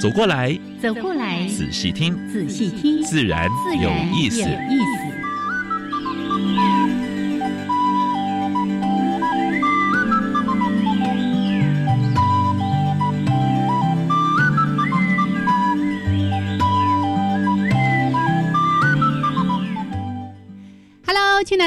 [0.00, 3.46] 走过来，走过来，仔细听，仔细听，自然
[3.82, 4.40] 有意思。
[4.40, 5.09] 亲爱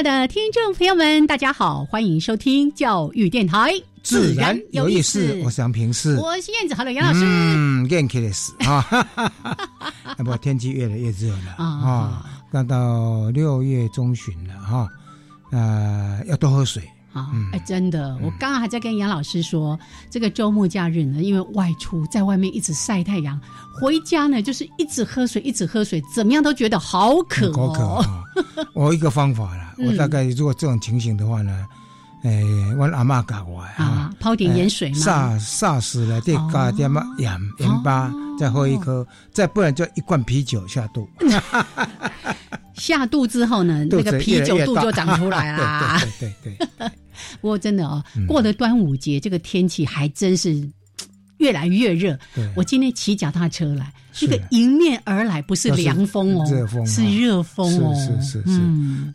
[0.03, 3.71] 的听众朋友们，大家好，欢迎收听教育电台，
[4.03, 5.39] 自然有意思。
[5.45, 7.21] 我是杨平是，我是燕子好的杨老师。
[7.23, 8.85] 嗯，燕 k i s 啊，
[10.17, 14.89] 不，天气越来越热了啊，那到六月中旬了哈，
[15.53, 16.83] 呃，要多喝水。
[17.13, 23.39] 啊，哎，真的，我刚刚还在跟杨老师说，这个周末假日呢，因为外出在外面一直晒太阳，
[23.79, 27.47] 回家呢就是一直喝水，一直喝水，怎么样都觉得好渴。
[27.51, 28.03] 哦。
[28.73, 31.65] 我一个方法啦，我大概如果这种情形的话呢，
[32.23, 32.43] 哎，
[32.79, 41.07] 我阿妈教我啊，泡点盐水嘛，煞煞死了，再加点嘛盐盐巴，再喝一颗，再不然就一罐啤酒下肚。
[42.73, 46.01] 下肚之后呢，那个啤酒肚就长出来 啦。
[46.19, 46.89] 对对对。
[47.41, 50.67] 不过真的哦，过了端午节，这个天气还真是
[51.37, 52.17] 越来越热。
[52.55, 58.59] 我今天骑脚踏车来，这个迎面而来不是凉风哦，热风是热风哦，是是是是。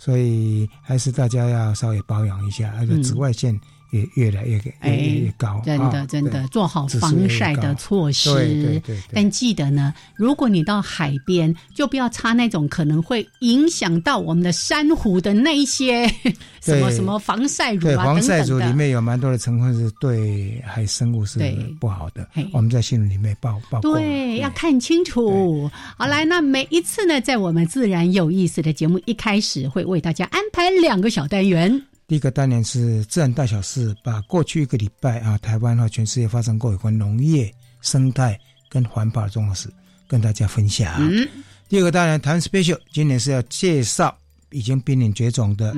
[0.00, 3.58] 所以还是大家要稍微保养一下，那个紫外线。
[3.90, 8.32] 也越来越越越高，真的真的做好防晒的措施。
[8.34, 8.98] 对对对。
[9.12, 16.06] 但记得呢，如果你到海边，就不要擦那种可能会影响到我们的珊瑚的那一些
[16.60, 21.38] 什么什么防晒乳啊防晒乳里面有蛮多的成分是对海生物是
[21.80, 22.28] 不好的。
[22.52, 25.70] 我们在新闻里面报报对，要看清楚。
[25.96, 31.82] 好，来，那每一次呢，在我们自然有意思的节目一开始，会为大家安排两个小单元。
[32.08, 39.68] 第一个单元是自然大小事，把过去一个礼拜啊，台湾和全世界发生过有关农业、生态跟环保的重要事，
[40.06, 40.96] 跟大家分享。
[40.98, 41.28] 嗯。
[41.68, 44.16] 第二个单元谈 special，今年是要介绍
[44.52, 45.74] 已经濒临绝种的，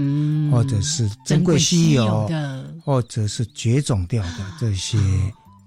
[0.52, 4.96] 或者是珍贵稀有的，或者是绝种掉的这些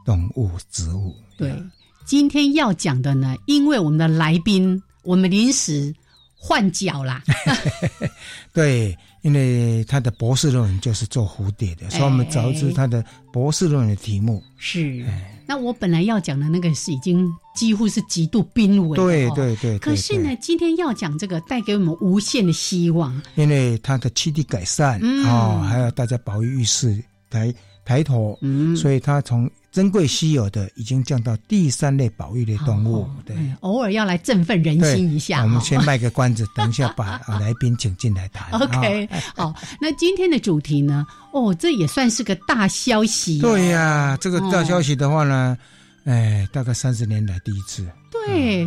[0.05, 1.13] 动物、植物。
[1.37, 1.53] 对，
[2.05, 5.93] 今天要讲的呢，因为我们的来宾，我们临时
[6.37, 7.21] 换角啦。
[8.53, 8.97] 对。
[9.23, 14.41] 因为他的博士论文就是做蝴蝶的，所以我们找出他的博士论文的题目。
[14.57, 15.03] 是。
[15.45, 19.77] 那我本来要讲的那个是已经几乎是极度濒危，对对对。
[19.79, 26.97] 可是呢，今天要讲这个带给我们无限的希望，因为它的栖地改善啊，还有大家保育意识
[27.29, 27.53] 抬
[27.85, 29.49] 抬头，嗯所以它从。
[29.73, 35.41] 珍贵稀有的已经降到第三类保育类动物，对，偶尔要来振奋人心一下。
[35.41, 38.51] 我们先卖个关子，等一下把来宾请进来谈。
[38.61, 39.51] OK，好，
[39.81, 41.03] 那今天的主题呢？
[41.31, 43.41] 哦，这也算是个大消息。
[43.41, 45.57] 对呀，这个大消息的话呢，
[46.03, 47.83] 哎，大概三十年来第一次。
[48.11, 48.63] 对，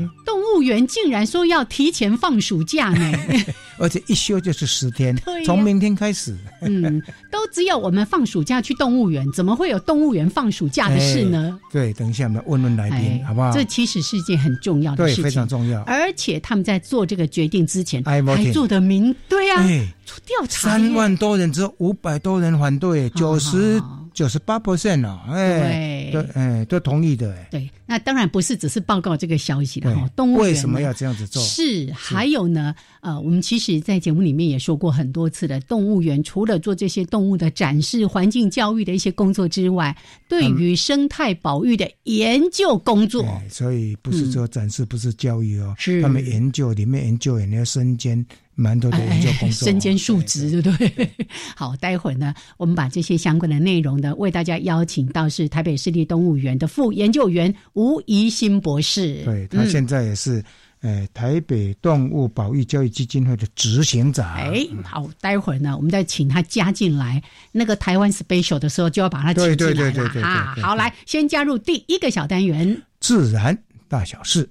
[0.56, 3.12] 动物园竟然说要提前放暑假呢，
[3.76, 6.34] 而且一休就是十天， 从明天开始。
[6.62, 11.58] 嗯，都只有我们放暑假去动物园，怎么会有动物园放暑假的事呢？
[11.70, 13.52] 对，等一下我们问问来宾，好不好？
[13.52, 15.82] 这其实是一件很重要的事情，非常重要。
[15.82, 19.62] 而且他们在做这个决定之前，还做的明，对啊，
[20.06, 23.78] 做调查，三万多人只有五百多人反对，九十。
[24.16, 27.48] 九十八 percent 哦，哎，都哎都同意的哎。
[27.50, 30.08] 对，那当然不是只是报告这个消息的哈。
[30.16, 31.42] 动物为什么要这样子做？
[31.42, 39.94] 是还有呢，呃，我们其实，在节目里面也说过很多次的，动物园除了做这些动物的展示、环境教育的一些工作之外，
[40.30, 48.24] 对于生态保育的研究工作，所以不是说展示，不是教育哦，是他们研究里面研究，也要身兼。
[48.56, 51.10] 蛮多的研究工作，身兼数职，对不对？
[51.54, 59.22] 好，待会儿呢，我们把这些相关的内容呢，为大家邀请到是台北市立动物园的副研究员吴怡新博士。
[59.24, 60.42] 对他现在也是，
[60.80, 64.34] 呃，台北动物保育教育基金会的执行长。
[64.34, 67.22] 哎，好，待会儿呢，我们再请他加进来。
[67.52, 70.54] 那个台湾 special 的时候，就要把他请进来了哈。
[70.62, 73.56] 好，来，先加入第一个小单元，自然
[73.86, 74.48] 大小事。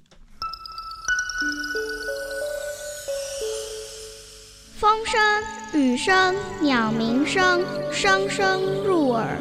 [4.86, 5.20] 风声、
[5.82, 7.60] 雨声、鸟鸣声，
[7.92, 9.36] 声声入耳。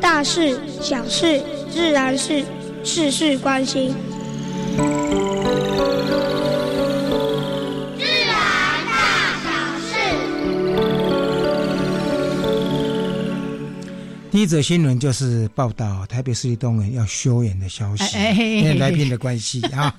[0.00, 1.40] 大事、小事、
[1.70, 2.44] 自然事，
[2.82, 3.94] 事事关心。
[7.96, 8.34] 自然
[8.88, 9.48] 大小
[9.86, 9.94] 事。
[14.32, 19.94] 第一则新闻就是报道台北市立动物园要休园的消息，因为来宾的关系啊，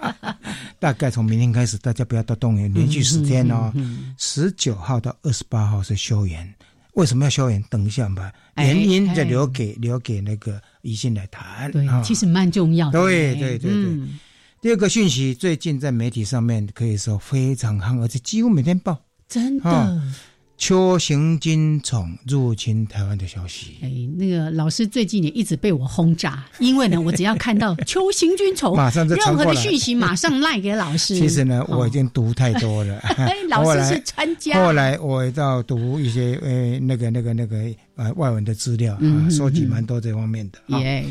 [0.81, 6.51] 大概从明天开始，大家不要到动物园，连续十天哦，嗯十九号到二十八号是休园。
[6.93, 7.63] 为什么要休园？
[7.69, 11.71] 等一下吧，哎原因就哎留给留给那个宜兴来谈。
[11.71, 12.99] 对啊，其实蛮重要的。
[12.99, 14.19] 对对对对嗯
[14.59, 19.69] 第二个讯息，最近在媒体上面可以说非常夯，而且几乎每天报真的。
[19.69, 20.15] 啊
[20.61, 23.77] 秋行金虫入侵台湾的消息。
[23.81, 31.15] 哎，那个老师最近也一直被我轰炸， 因为呢，我只要看到邱行军虫，马上任何的讯息马上赖给老师。
[31.15, 32.95] 其实呢，哦我已经读太多了。
[33.17, 34.63] 哎，老师是专家。
[34.63, 37.57] 后来我也到读一些呃那个那个那个
[37.95, 38.95] 呃外文的资料
[39.31, 40.79] 收集蛮多这方面的啊。
[40.79, 41.03] 耶，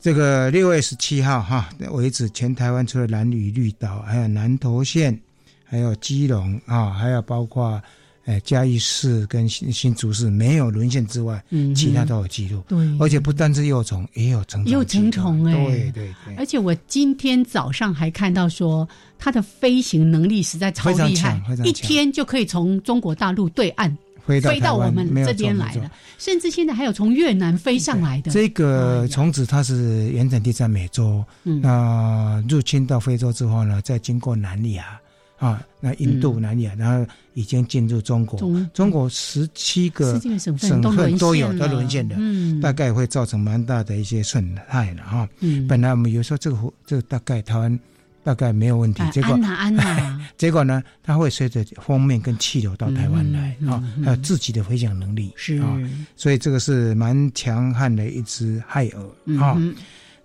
[0.00, 5.16] 这个六月十七号哈为止，全台湾除了兰屿、绿岛，还有南投县，
[5.64, 7.80] 还有基隆啊，还有包括
[8.28, 12.62] 呃嘉义市跟新新竹市没有沦陷之外，嗯其他都有记录。
[12.68, 16.34] 对，而且不单是幼虫，也有成虫也有成虫哎对对对。
[16.36, 18.86] 而且我今天早上还看到说，
[19.18, 23.96] 它的飞行能力实在超厉害一天就可以从中国大陆对岸
[24.26, 28.30] 飞到飞到我们这边来了，甚至现在还有从越南飞上来的。
[28.30, 35.00] 这个虫子它是原产地在美洲，嗯那入侵到非洲之后呢，再经过南亚
[35.38, 38.36] 啊，那印度、嗯南亚，然后已经进入中国。
[38.36, 45.28] 中中国十七个省份都有陷了都沦陷的，嗯大概会造成蛮大的一些损害了哈。
[45.38, 47.78] 嗯本来我们有时候这个这个大概台湾
[48.24, 55.78] 大概没有问题哎，结果安娜安娜， 结果呢，它会随着风面跟气流到台湾来啊有自己的飞翔能力是啊，
[56.16, 59.56] 所以这个是蛮强悍的一只害蛾啊。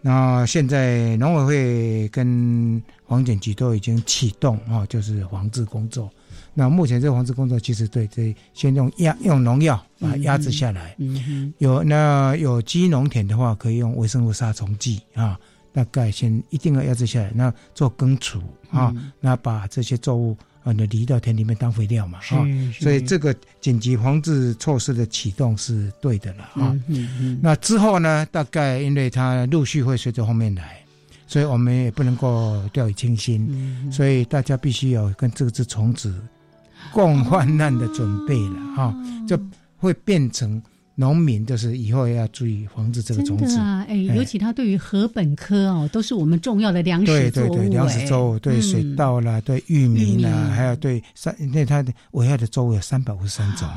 [0.02, 6.10] 那现在农委会跟黄检局都已经启动啊，就是防治工作。
[6.54, 15.40] 那目前这个防治工作其实对这先用压用农药把它压制下来，嗯哼，有那有机农田的话，可以用微生物杀虫剂啊，
[15.72, 18.40] 大概先一定要压制下来，那做耕除
[18.70, 19.12] 啊，嗯。
[19.20, 22.84] 那把这些作物啊，那移到田里面当肥料嘛啊，是。
[22.84, 26.72] 所以这个紧急防治措施的启动是对的了啊。
[26.72, 30.78] 嗯嗯嗯，那之后呢，大概因为它陆续会随着后面来，
[31.26, 36.14] 所以我们也不能够掉以轻心，嗯所以大家必须要跟这只虫子
[36.92, 38.96] 共患难的准备了哈、哦
[39.28, 39.40] 就
[39.78, 40.62] 会变成
[40.96, 43.56] 农民就是以后要注意防治这个真虫子。
[43.56, 44.16] 的啊，哎，哎。
[44.16, 50.52] 尤其它对于禾本科哦，都是我们重要的粮食作物，对对，粮食哎作物，对水嗯稻啦，对玉米啦，米。
[50.52, 53.68] 还有对三，那它的危害的作物有三百五十三种，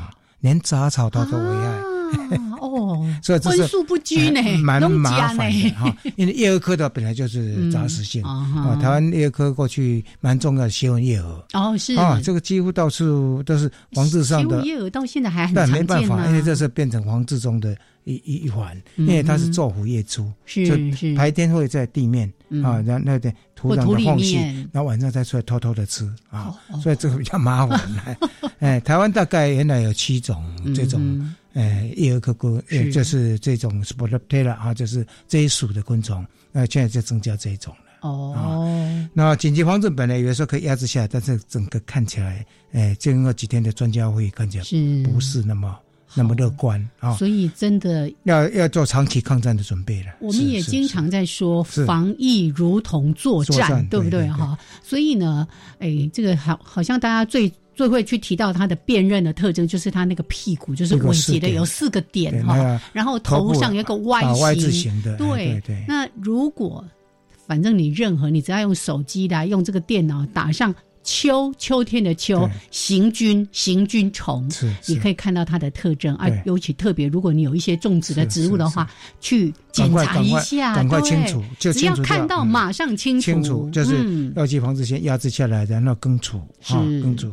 [0.41, 1.96] 连杂草它都危害。
[2.11, 21.13] 啊哦， 所以这是分数不均呢，哎蛮麻烦的哈， 因为叶蛾科的本来就是杂食性嗯啊，啊台湾叶蛾科过去蛮重要的斜纹叶蛾哦是啊，这个几乎到处都是防治上的叶蛾到现在还很但没办法，因为这是变成防治中的一一一环，因为它是昼伏夜出，是就是。
[21.15, 22.63] 白天会在地面嗯。
[22.63, 24.35] 啊，然后那点土壤的缝隙，
[24.71, 27.79] 然后晚上再出来偷偷的吃啊所以这个比较麻烦。
[28.59, 30.41] 哎，台湾大概原来有七种
[30.75, 31.33] 这种。
[31.57, 32.91] 嗯呃，叶蛾科科，呃，是。
[32.91, 38.07] 就是这种 Sporoptera 啊，就是这一属的昆虫，那现在就增加这一种了。
[38.07, 45.03] 哦，那紧急防治本来有时候可以压制下来，但是整个看起来，呃，经过几天的专家会议看起来是。
[45.03, 45.75] 不是那么
[46.13, 50.15] 那么乐观啊，所以真的要要做长期抗战的准备了。
[50.19, 54.27] 我们也经常在说防疫如同作战，对不对？
[54.29, 54.57] 哈？
[54.83, 55.47] 所以呢，
[55.79, 64.33] 哎，这个好，好像大家最最会去提到它的辨认的特征，就是它那个屁股就是这个尾节的有四个点，哈那，然后头上有一个 Y
[64.71, 65.61] 形的，哎对对。
[65.67, 66.83] 对，那如果
[67.45, 74.49] 反正你任何你只要用手机来用这个电脑打上秋秋天的秋行军行军虫，
[74.87, 76.15] 你可以看到它的特征。
[76.15, 76.27] 啊。
[76.45, 78.89] 尤其特别，如果你有一些种植的植物的话，
[79.21, 81.09] 去检查一下，赶快对。
[81.11, 82.47] 清除就只要看到嗯。
[82.47, 84.33] 马上清除，清楚，就是嗯。
[84.35, 86.73] 药剂防治先压制下来，然后耕除是。
[86.73, 87.31] 啊，耕除。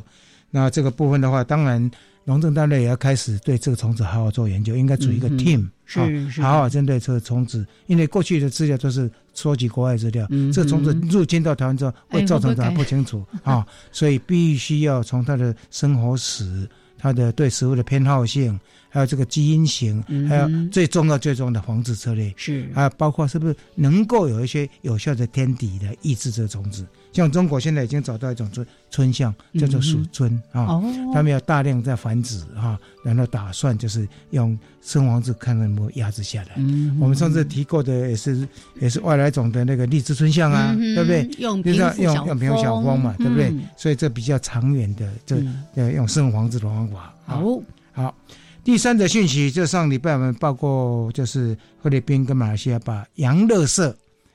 [0.55, 1.91] 那这个部分的话，当然
[2.23, 6.41] 农政单位也要开始对这个虫子好好做研究，应该组一个 team，是啊是。
[6.41, 18.57] 好好针对这个虫子，因为过去的资料都是收集国外资料，嗯这个虫子入侵到台湾之后哎会造成会不清楚 啊，所以必须要从它的生活史、它的对食物的偏好性，
[18.95, 22.71] 还有这个基因型，嗯还有最重要最重要的防治策略，是。
[22.73, 26.87] 还有包括是不是能够有一些有效的天敌的抑制这个种子。
[27.13, 36.51] 像中国现在已经找到一种春春象，叫做鼠春啊，哦，他们要大量在繁殖啊，然后打算就是用生防治看能不能压制下来。
[36.59, 38.47] 嗯我们上次提过的也是
[38.81, 41.29] 也是外来种的那个荔枝春象啊，嗯对不对？
[41.41, 43.49] 用平用用平衡小蜂嘛，对不对？
[43.49, 43.63] 嗯。
[43.77, 45.65] 所以这比较长远的，这嗯。
[45.75, 47.13] 呃用生防治的方法。
[47.27, 47.35] 啊。
[47.35, 48.15] 好，好，
[48.65, 53.95] 第三则讯息，就上礼拜我们报过，就是菲律宾跟马来西亚把洋乐色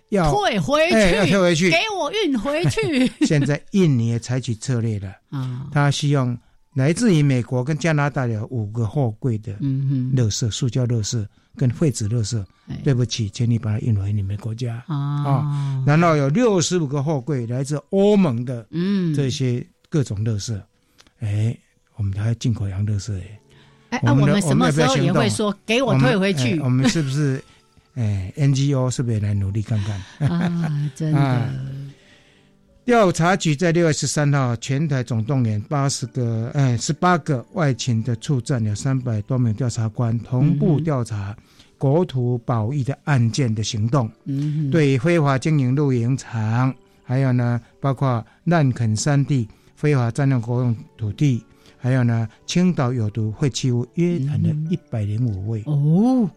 [0.09, 1.71] 要退回去，退回去。
[1.71, 3.11] 给，我运回去。
[3.25, 5.67] 现在印尼也采取策略了， 啊！
[5.71, 6.37] 他希望
[6.75, 12.79] 来自于美国跟加拿大的五个货柜的嗯垃圾、塑胶垃圾跟废纸垃圾，哼，哎。
[12.83, 14.83] 对不起，请你把它运回你们国家。
[14.87, 20.55] 啊，然后有六十五个货柜来自欧盟的嗯，这些各种垃圾，
[21.19, 21.57] 哎，
[21.95, 23.39] 我们还进口洋垃圾哎。
[23.89, 27.43] 哎，那我我们什么时候也会说给我退回去哎我们是不是？
[27.95, 30.29] 哎，NGO 是不是也来努力看看？
[30.29, 30.91] 啊？
[30.95, 31.49] 真的啊，
[32.85, 41.35] 调查局在六月十三号全台总动员八十个，哎，十八个外勤的处站，有三百多名调查官同步调查
[41.77, 51.43] 国土保育的案件的行动，嗯，对非法经营露营场，还有呢，包括滥垦山地、非法占用国用土地，
[51.79, 55.63] 还有呢，青岛有毒废弃物约谈的一百零五位。
[55.65, 56.29] 哦，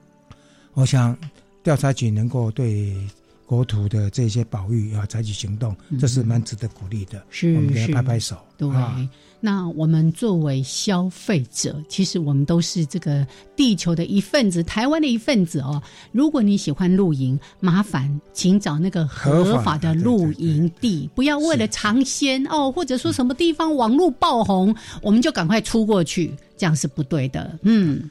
[0.75, 1.17] 我想
[1.63, 2.97] 调查局能够对
[3.45, 7.23] 国土的这些保育啊采取行动，这是蛮值得鼓励的。
[7.29, 8.39] 是我们给是他拍拍手。
[8.57, 8.97] 对，啊
[9.45, 15.83] 那我们作为消费者，其实我们都是这个地球的一份子，台湾的一份子哦。
[16.13, 24.73] 如果你喜欢露营，麻烦请找那个合合法法的露对对营地，不要为了尝鲜哦，或者说什么地方网络爆红，
[25.03, 27.59] 我们就赶快出过去，这样是不对的。
[27.63, 28.09] 嗯，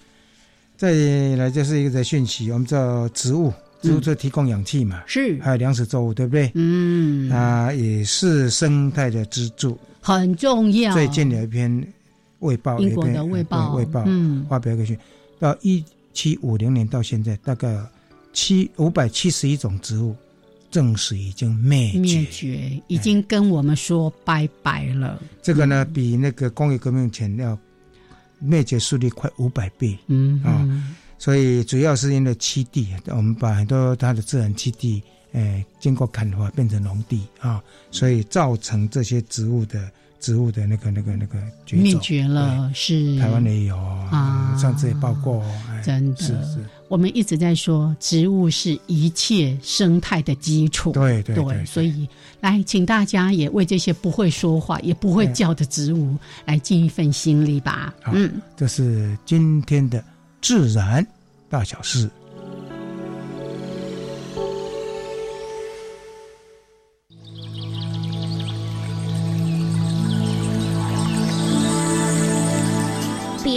[0.75, 0.91] 再
[1.37, 6.51] 来就是一个的讯息，我们知道植物，植物就提供氧气嘛，是，还有粮食作物，对不对？
[6.55, 9.79] 嗯，它也是生态的支柱。
[10.01, 10.91] 很重要。
[10.93, 11.93] 最近有一篇
[12.39, 14.97] 卫报，英国的卫报，对卫报嗯，发表一个讯，
[15.39, 17.79] 到一七五零年到现在，大概
[18.33, 20.15] 七五百七十一种植物，
[20.71, 21.99] 正式已经灭绝。
[21.99, 25.21] 灭绝已经跟我们说拜拜了。
[25.41, 27.57] 这个呢，比那个工业革命前要
[28.39, 29.97] 灭绝速率快五百倍。
[30.07, 41.39] 嗯啊嗯所以主要是因为栖地，我们把很多它的自然栖地，诶、经过砍伐变成农地啊，所以造成这些植物的植物的那个那个那个
[41.71, 43.17] 灭绝了，是。
[43.17, 46.21] 台湾也有啊上次也报过，哎真的。
[46.21, 50.91] 是是，我们一直在说，植物是一切生态的基础。
[50.91, 52.07] 对对对，所以
[52.41, 57.93] 来，请大家也为这些不会说话、也不会叫的植物来尽一份心力吧。
[58.11, 60.03] 嗯，这是今天的
[60.41, 61.05] 自然
[61.49, 62.09] 大小事。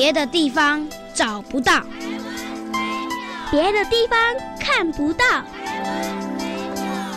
[0.04, 1.82] 别的地方找不到，
[3.50, 4.18] 别的地方
[4.60, 5.24] 看不到，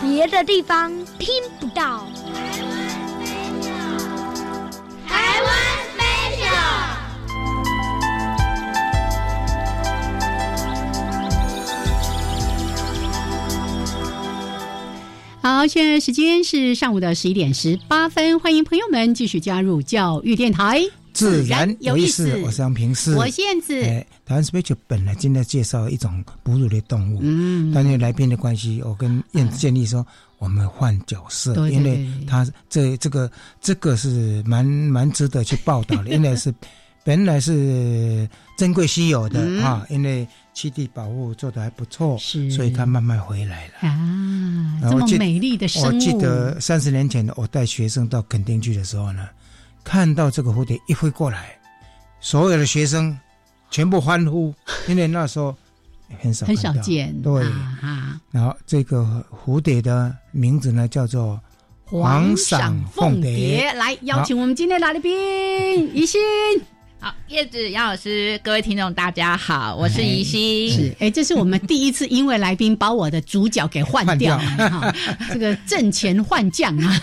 [0.00, 1.28] 别的地方听
[1.60, 2.08] 不到。
[5.06, 5.54] 台湾
[5.98, 6.02] 飞
[6.38, 6.50] 鸟。
[15.42, 20.82] 好，现在时间是上午的十一点十八分，欢迎朋友们继续加入教育电台，
[21.18, 22.30] 自然有意思。
[22.30, 23.14] 思，我是杨平是。
[23.14, 23.42] 我是。
[23.42, 23.82] 燕子。
[23.82, 30.06] 哎，台湾 special 本来今天介绍一种哺乳类动物，嗯，但因为来宾的关系，我跟燕子建议说，
[30.38, 36.54] 我们换角色，对对因为对他这这个这个是蛮蛮值得去报道的， 因为是
[37.04, 39.62] 本来是珍贵稀有的、嗯。
[39.62, 42.50] 啊，因为栖地保护做的还不错，是。
[42.50, 43.88] 所以它慢慢回来了。
[43.88, 49.28] 啊，这么美丽的生物，我记得三十年前我带学生到垦丁去的时候呢，
[49.88, 51.58] 看到这个蝴蝶一飞过来，
[52.20, 53.18] 所有的学生
[53.70, 54.54] 全部欢呼，
[54.86, 55.56] 因为那时候
[56.20, 58.20] 很少很少见，对，啊哈。
[58.30, 61.40] 然后这个蝴蝶的名字呢叫做
[61.86, 65.10] 黄赏赏凤凤蝶，来邀请我们今天来宾
[65.96, 66.20] 宜心，
[67.00, 70.68] 好，叶子杨老师，各位听众大家好，我是宜心。
[70.68, 74.94] 是哎，这是我们第一次因为来宾把我的主角给换掉换了， 哈，
[75.32, 77.02] 这个阵前换将啊。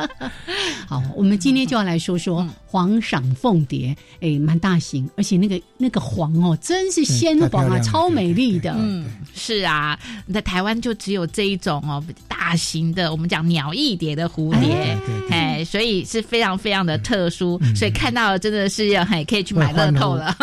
[0.88, 8.74] 好，我们今天就要来说说黄赏凤蝶，哎，蛮大型，而且那个那个黄哦，真是鲜黄啊，超美丽的。
[8.78, 9.98] 嗯，是啊，
[10.32, 20.34] 在台湾就只有这一种哦，大型的，我们讲鸟翼蝶的蝴蝶，对对对哎，所以是非常非常的特殊，所以看到了真的是要还可以去买乐透了。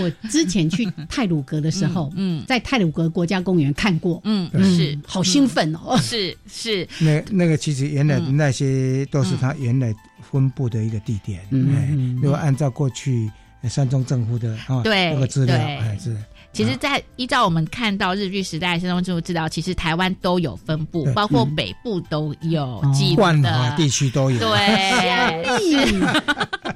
[0.00, 4.98] 我之前去泰鲁阁的时候，嗯在泰鲁阁国家公园看过，嗯，嗯是。
[5.06, 5.96] 好兴奋哦。
[5.98, 8.36] 是是，那那个其实原来嗯。
[8.36, 9.94] 那些都是他原来
[10.32, 11.40] 分布的一个地点。
[11.40, 12.16] 哎嗯。
[12.16, 13.30] 嗯，如果按照过去
[13.62, 15.64] 呃山中政府的啊对那个资料，对。
[15.64, 16.16] 哎是
[16.54, 22.92] 其实，在依照我们看到日据时代山东政府资料，其实台湾都有分布，包括北部都有哦。
[22.94, 23.76] 记录万华的。
[23.76, 24.38] 地区都有。
[24.38, 24.48] 对，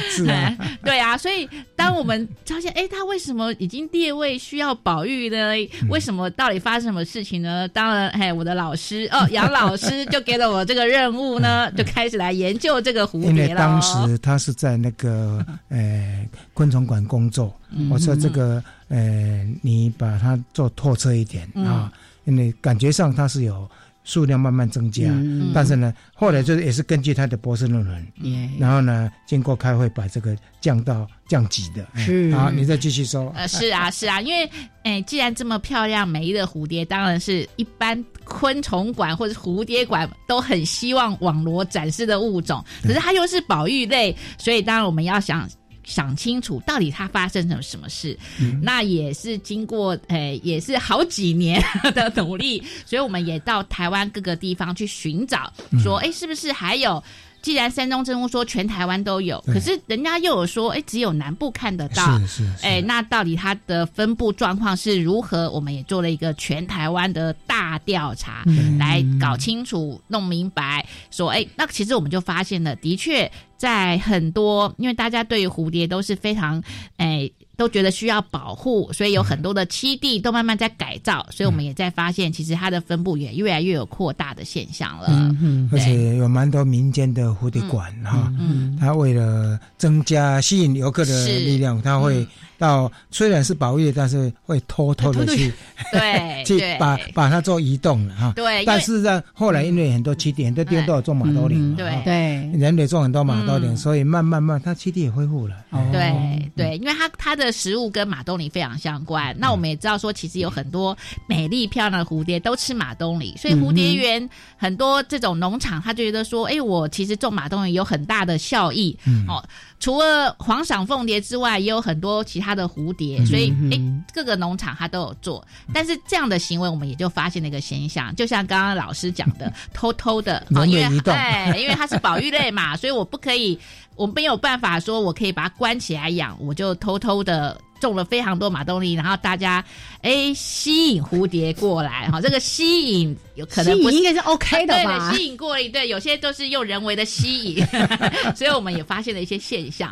[0.10, 5.52] 是啊， 对啊，所以当我们发现，哎，他为什么已经列位需要保育呢？
[5.54, 7.68] 嗯为什么到底发生什么事情呢？
[7.68, 13.56] 当然，哎，我的老师哦， 杨老师就给了我这个任务呢，就开始来研究这个蝴因为蝶了。
[13.60, 21.92] 当时他是在那个呃昆虫馆工作，嗯我说这个呃，你把它做透彻一点嗯啊，
[22.24, 23.68] 因为感觉上它是有
[24.04, 31.86] 数量慢慢增加，嗯但是呢，后来就是也是根据他的博士论文，耶然后呢，经过开会把这个降到降级的。
[31.92, 33.32] 哎是好，你再继续说。
[33.36, 34.50] 呃，是啊，是啊，因为
[34.82, 42.64] 哎，既然这么漂亮美丽的蝴蝶，当然是一般昆虫馆或者蝴蝶馆都很希望网罗展示的物种。
[42.82, 45.48] 可是它又是保育类，所以当然我们要想。
[45.84, 48.18] 想清楚到底它发生了什么事，
[48.62, 51.62] 那也是经过诶、也是好几年
[51.94, 57.02] 的努力，所以我们也到台湾各个地方去寻找，说诶、是不是还有？
[57.42, 65.50] 既然山东政务说全台湾都有，可是人家又有说，诶、只有南部看得到，是是是，哎，那到底它的分布状况是如何？
[65.50, 70.86] 我们也做了一个全台湾的大调查，嗯来搞清楚、弄明白。
[71.10, 76.62] 说，哎，那其实我们就发现了，的确在很多，因为大家对于蝴蝶都是非常，
[76.96, 77.30] 哎。
[77.62, 85.06] 都觉得需要保护，所以有很多的栖地都慢慢在改造，所以我们也在发现，其实它的分布也越来越有扩大的现象了。
[85.10, 92.26] 嗯嗯而且有蛮多民间的蝴蝶馆哈，嗯它为了增加吸引游客的力量，它会
[92.62, 95.52] 到虽然是保育，但是会偷偷的 去
[95.90, 98.32] 对去把把它做移动了哈。
[98.36, 102.02] 对，但是呢，后来因为很多基地，很多地方都有种马兜铃，对哈。
[102.04, 102.48] 对。
[102.54, 103.76] 人类种很多马兜铃，嗯。
[103.76, 105.56] 所以慢慢慢，它基地也恢复了。
[105.70, 105.84] 哦。
[105.90, 109.34] 对对，因为它它的食物跟马兜铃非常相关。
[109.36, 118.96] 那我们也知道说，其实有很多美丽漂亮的蝴蝶都吃马兜铃，所以蝴蝶园很多这种农场，他觉得说，哎，我其实种马兜铃有很大的效益。
[119.04, 119.26] 嗯。
[119.26, 119.42] 哦，
[119.80, 125.46] 除了黄赏凤蝶之外，也有很多其他的蝴蝶，嗯所以哎嗯，各个农场它都有做。
[125.72, 133.58] 但是这样的行为，我们也就发现了一个现象，就像刚刚老师讲的， 偷偷的，哦因为人为移动哎，因为它是保育类嘛，所以我不可以，
[133.96, 137.60] 我没有办法说我可以把它关起来养，我就偷偷的。
[137.82, 139.62] 种了非常多马兜铃，然后大家
[140.00, 145.18] 哎吸引蝴蝶过来，哈，这个吸引有可能不吸引应该是 OK 的对吧对，？
[145.18, 147.66] 吸引过来，对，有些都是用人为的吸引，
[148.34, 149.90] 所以我们也发现了一些现象。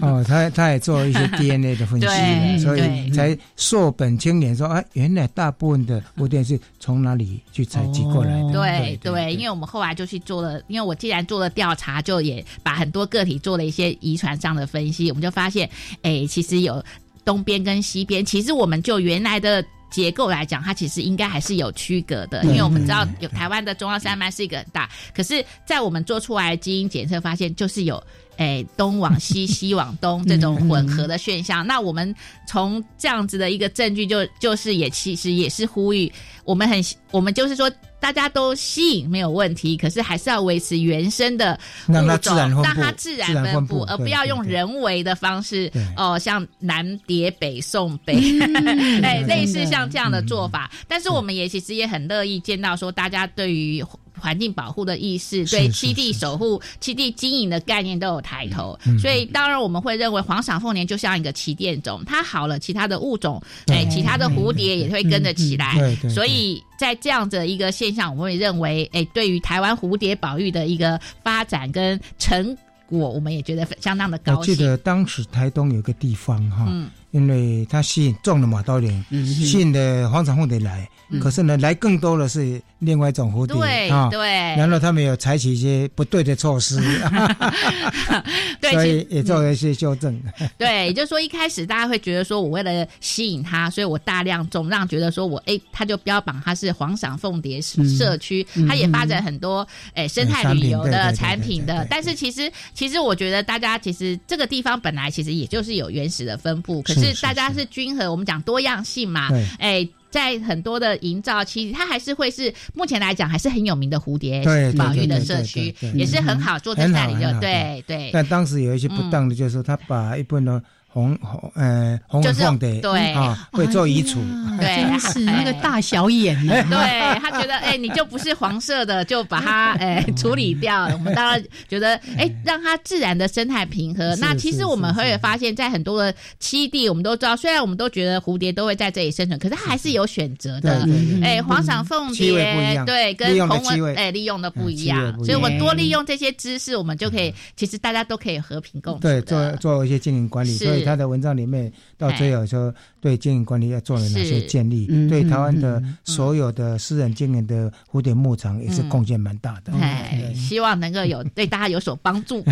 [0.00, 8.46] 哦，他他也做了一些 DNA 的分析， 所以才溯本清源说，哎，原来大部分的蝴蝶是从哪里去采集过来的？
[8.48, 15.68] 哦对对，因为我们后来就去做了，因为我既然做了调查，就也把很多个体做了一些遗传上的分析，我们就发现，
[16.02, 16.82] 哎，其实有
[17.24, 19.64] 东边跟西边，其实我们就原来的。
[19.92, 28.02] 结构来讲，它其实应该还是有区隔的，因为我们知道有台湾的中央山脉是一个很大，可是，在我们做出来的基因检测发现，就是有
[28.36, 31.66] 诶东往西、 西往东这种混合的现象。
[31.66, 32.14] 那我们
[32.46, 36.12] 从这样子的一个证据就，就是也其实也是呼吁
[36.44, 37.70] 我们很我们就是说。
[38.02, 48.14] 大家都吸引没有问题，可是还是要维持原生的物种，让它自然分布，而不要用人为的方式对哦，像南叠北送北，
[49.04, 50.68] 哎，类似像这样的做法。
[50.88, 53.80] 但是我们也其实也很乐意见到说，大家对于
[54.22, 58.78] 环境保护的意识，对栖地守护、栖地经营的概念都有抬头。
[58.86, 65.96] 嗯所以当然我们会认为黄赏凤年就像一个旗舰种，它好了，其他的物种，对哎，其他的蝴蝶也会跟着起来。
[66.08, 72.56] 所以在这样的一个现象，我们会认为，哎，对于台湾蝴蝶保育的一个发展跟成
[72.86, 74.54] 果，我们也觉得相当的高兴。
[74.54, 80.88] 记得当时台东有个地方哈，嗯，因为它吸引种了马刀铃，嗯吸引的黄长凤蝶来，
[81.20, 84.08] 可是呢，来更多的是另外一种蝴蝶对啊。
[84.10, 84.28] 对。
[84.56, 86.76] 然后他们有采取一些不对的措施，
[88.60, 90.20] 对，也做了一些修正。
[90.58, 101.86] 对，也就是说一开始大家会觉得说我为了吸引它，所以我大量种，让觉得说我哎，他就标榜他是黄赏凤蝶社区，他也发展很多哎生态旅游的产品的。
[101.90, 109.88] 但是其实其实我觉得大家其实这个地方本来其实也就是有原始的分布，可是是是大家是均衡，我们讲多样性嘛对，哎。
[110.12, 114.44] 在很多的营造，其实它还是会是目前来讲还是很有名的蝴蝶
[114.76, 118.10] 保育的社区也是很好做在很那里的，对对。
[118.12, 120.62] 但当时有一些不当的，就是说他把一部分的
[120.92, 124.20] 红红呃红就是文凤的对啊 会做移除，
[124.60, 126.52] 对真是那个大小眼呢。
[126.68, 130.84] 对他觉得，哎、你就不是黄色的，就把它哎、处理掉。
[130.92, 134.14] 我们当然觉得，哎、让它自然的生态平和。
[134.16, 140.86] 那其实我们是会发现，在很多的栖地，我们都知道，虽然我们都觉得蝴蝶都会在这里生存，可是它还是有选择的。
[141.22, 149.42] 哎，黄赏凤蝶，对，跟红纹哎利用的不一样，所以我们多利用这些知识，我们就可以，其实大家都可以和平共处对，做。
[149.62, 159.72] 做一些经营管理，是所以他的文章里面到最后说，对经营管理要做了哪些建立嗯，对台湾的嗯所有的私人经营的蝴蝶牧场也是贡献蛮大的。
[159.72, 162.44] 哎，希望能够有对大家有所帮助。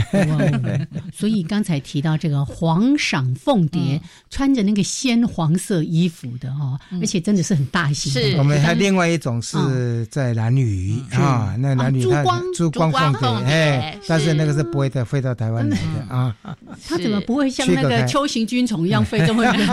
[1.12, 4.00] 所以刚才提到这个黄赏凤蝶，嗯。
[4.30, 8.12] 穿着那个鲜黄色衣服的哦，而且真的是很大型。
[8.12, 8.36] 是。
[8.36, 14.60] 我们还另外一种是在蓝屿啊，那蓝屿它啊珠光珠光凤蝶哎，但是是那个是。
[14.70, 16.32] 不会再飞到台湾来的啊。
[16.86, 19.68] 它怎么不会像那个秋行军虫一样飞这么远？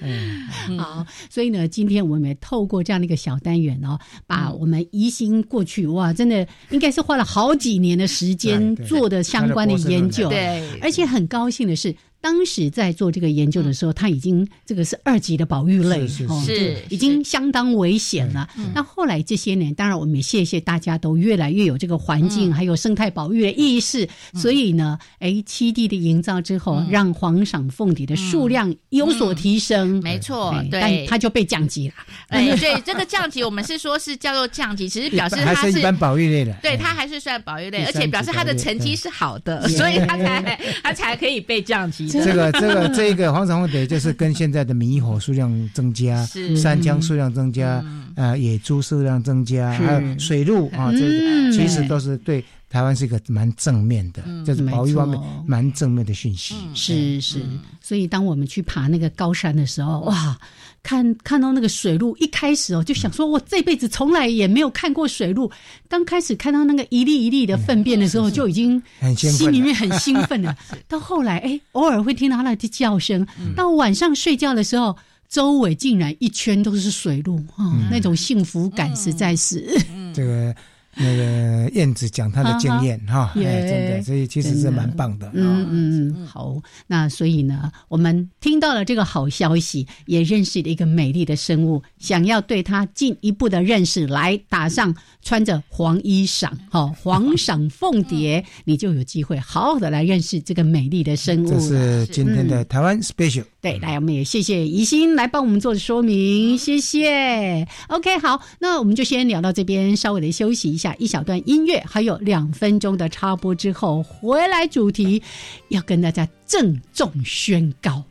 [0.00, 0.78] 嗯。
[0.78, 4.58] 好，所以呢，今天我们也透过这样的一个小单元哦，把嗯。
[4.60, 11.94] 我们宜兴过去哇，真的应该是花了好几年的时间做的相关的研究，对，而且很高兴的是。
[12.24, 18.48] 当时在做这个研究的时候，它已经这个是二级的保育类，是是哦，是已经相当危险了。
[18.74, 30.80] 那后来这些年，当然我们也谢谢大家都越来越有这个环境还有生态保育的意识，所以呢，哎，七地的营造之后，让黄赏凤蝶的数量有所提升，没错哎，对。
[30.80, 31.94] 但它就被降级了。
[32.28, 42.13] 哎，对，这个降级我们是说是叫做降级，其实表示还它是是一般保育类的，对，哎它还是算保育类，而且表示它的成绩是好的，所以它才它才可以被降级的。
[42.22, 46.56] 这个这个这个黄长红蝶就是跟现在的猕猴数量增加，是。
[46.56, 47.84] 山羌数量增加，
[48.16, 51.52] 呃，野猪数量增加，还有水鹿啊，这嗯。
[51.52, 56.54] 其实都是对台湾是一个蛮正面的，就是保育方面蛮正面的讯息。
[56.74, 57.40] 是是，
[57.80, 60.36] 所以当我们去爬那个高山的时候，哇，
[60.84, 65.50] 看看到那个水路，一开始哦就想说，我这辈子从来也没有看过水路。
[65.88, 70.54] 刚开始看到那个一粒一粒的粪便的时候，就已经很心里面很兴奋了。
[70.86, 74.96] 到后来，哎，偶尔会听到它的叫声，到晚上睡觉的时候。
[75.26, 79.66] 周围竟然一圈都是水路啊、那种幸福感实在是、
[80.14, 80.54] 这个
[80.96, 85.30] 那个燕子讲她的经验哈，哎，耶真的，所以其实是蛮棒的。
[85.34, 86.56] 嗯嗯嗯，好。
[86.86, 101.60] 那所以呢，我们听到了这个好消息，也认识了一个美丽的生物，想要对它进一步的认识，来打上穿着黄衣裳，哈、 黄裳凤蝶，你就有机会好好的来认识这个美丽的生物这。
[101.60, 103.44] 是今天的台湾 special。
[103.60, 107.66] 对，来，我们也谢谢宜心来帮我们做说明，谢谢。
[107.88, 115.22] OK，好，那我们就先聊到这边，稍微的休息一下，一小段音乐，还有两分钟的插播之后，回来主题
[115.68, 118.02] 要跟大家郑重宣告。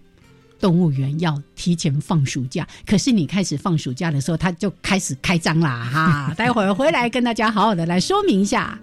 [0.59, 6.33] 动物园要提前放暑假，可是你开始放暑假的时候，它就开始开张啦哈！
[6.39, 8.79] 待会儿回来跟大家好好的来说明一下。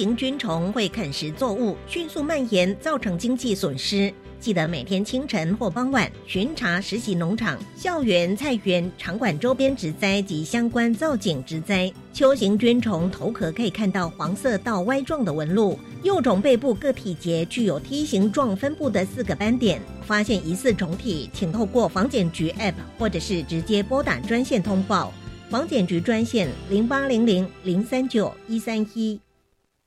[0.00, 4.10] 型菌虫会啃食作物，迅速蔓延，造成经济损失。
[4.38, 11.92] 记得每天清晨或傍晚巡查实习农场、校园、菜园、场馆周边植栽及相关造景植栽。
[12.14, 19.82] 秋形菌虫头壳可以看到黄色到 Y 状的纹路，幼种背部各体节具有梯形状分布的四个斑点。
[20.06, 25.12] 发现疑似虫体，请透过防检局 App 或者是直接拨打专线通报。
[25.50, 29.20] 防检局专线零八零零零三九一三一。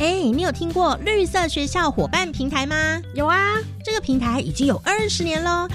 [0.00, 3.02] 哎，你有听过绿色学校伙伴平台吗？
[3.14, 5.66] 有啊，这个平台已经有二十年喽。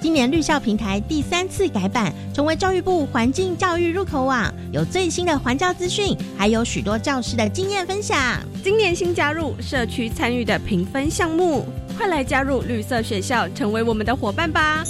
[0.00, 8.18] 今年绿校平台第三次改版，成为教育部环境教育入口网，有最新的环教资讯，还有许多教师的经验分享。
[8.62, 11.66] 今年新加入社区参与的评分项目，
[11.98, 14.82] 快来加入绿色学校，成为我们的伙伴吧！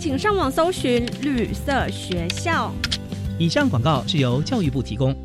[0.00, 2.72] 请上网搜寻绿色学校。
[3.38, 5.16] 以上广告是由教育部提供。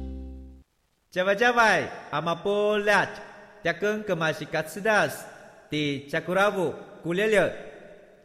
[1.14, 3.08] 加外加外，阿玛波拉，
[3.64, 5.24] 扎根格玛西卡斯达斯，
[5.70, 6.74] 迪加古拉布
[7.04, 7.54] 古列列。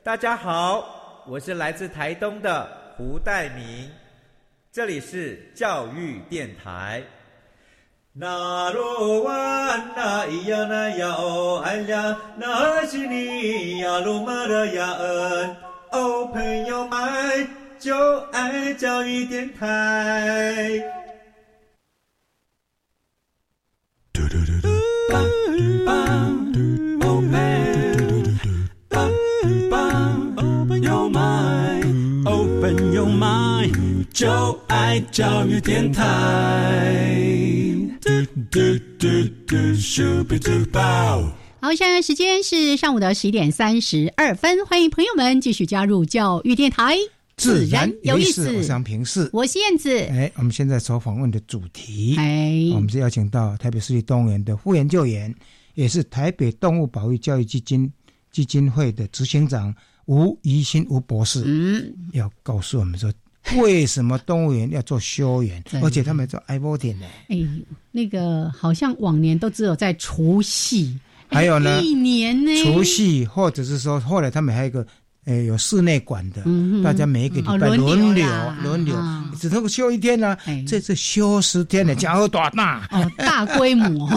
[0.03, 3.91] 大家好，我是来自台东的胡代明，
[4.73, 7.03] 这里是教育电台。
[8.15, 15.57] 那罗哇那咿呀那呀哦哎呀，那是你呀鲁玛的呀恩
[15.93, 20.98] 哦，朋友们就爱教育电台。
[35.11, 36.03] 教育电台。
[41.61, 46.97] 好，现在时间是上午的十一点三十二分，欢迎朋友们继续加入教育电台，
[47.39, 48.53] 自然有意思。
[48.53, 49.97] 我想平视，我是燕子。
[50.11, 55.35] 哎，我们现在所访问的主题，哎，我们是邀请到台北市立动物园的副研究员，
[55.75, 57.91] 也是台北动物保育教育基金
[58.31, 59.75] 基金会的执行长。
[60.07, 63.13] 吴怡新吴博士，嗯，要告诉我们说，
[63.59, 67.05] 为什么动物园要做休园，而且他们做爱波点呢？
[67.29, 67.47] 哎，
[67.93, 70.99] 那个好像往年都只有在除夕，
[71.29, 74.87] 还有呢，一年呢，除夕或者是说，后来他们还有一个，
[75.29, 76.43] 诶，有室内馆的，
[76.83, 78.27] 大家每一个礼拜轮流
[78.63, 78.97] 轮流，
[79.39, 80.35] 只能够休一天呢，
[80.67, 82.89] 这次休十天的，家伙多大？
[82.91, 84.09] 哦，大规模。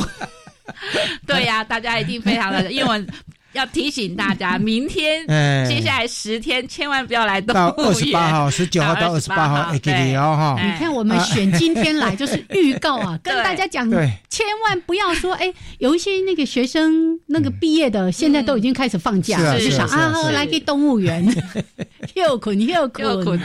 [1.27, 3.05] 对呀，大家一定非常的，因为。
[3.53, 5.25] 要提醒大家，明天
[5.67, 7.75] 接下来十天千万不要来动物园。
[7.75, 10.57] 到二十八号，十九号到二十八号，对哈。
[10.61, 13.89] 你看，我们选今天来就是预告啊， 跟大家讲，
[14.29, 21.25] 千万不要说，哎，有一些那个学生那个毕业的，现在都已经开始放假，就想啊，来给动物园，
[22.15, 23.39] 又困又困又困。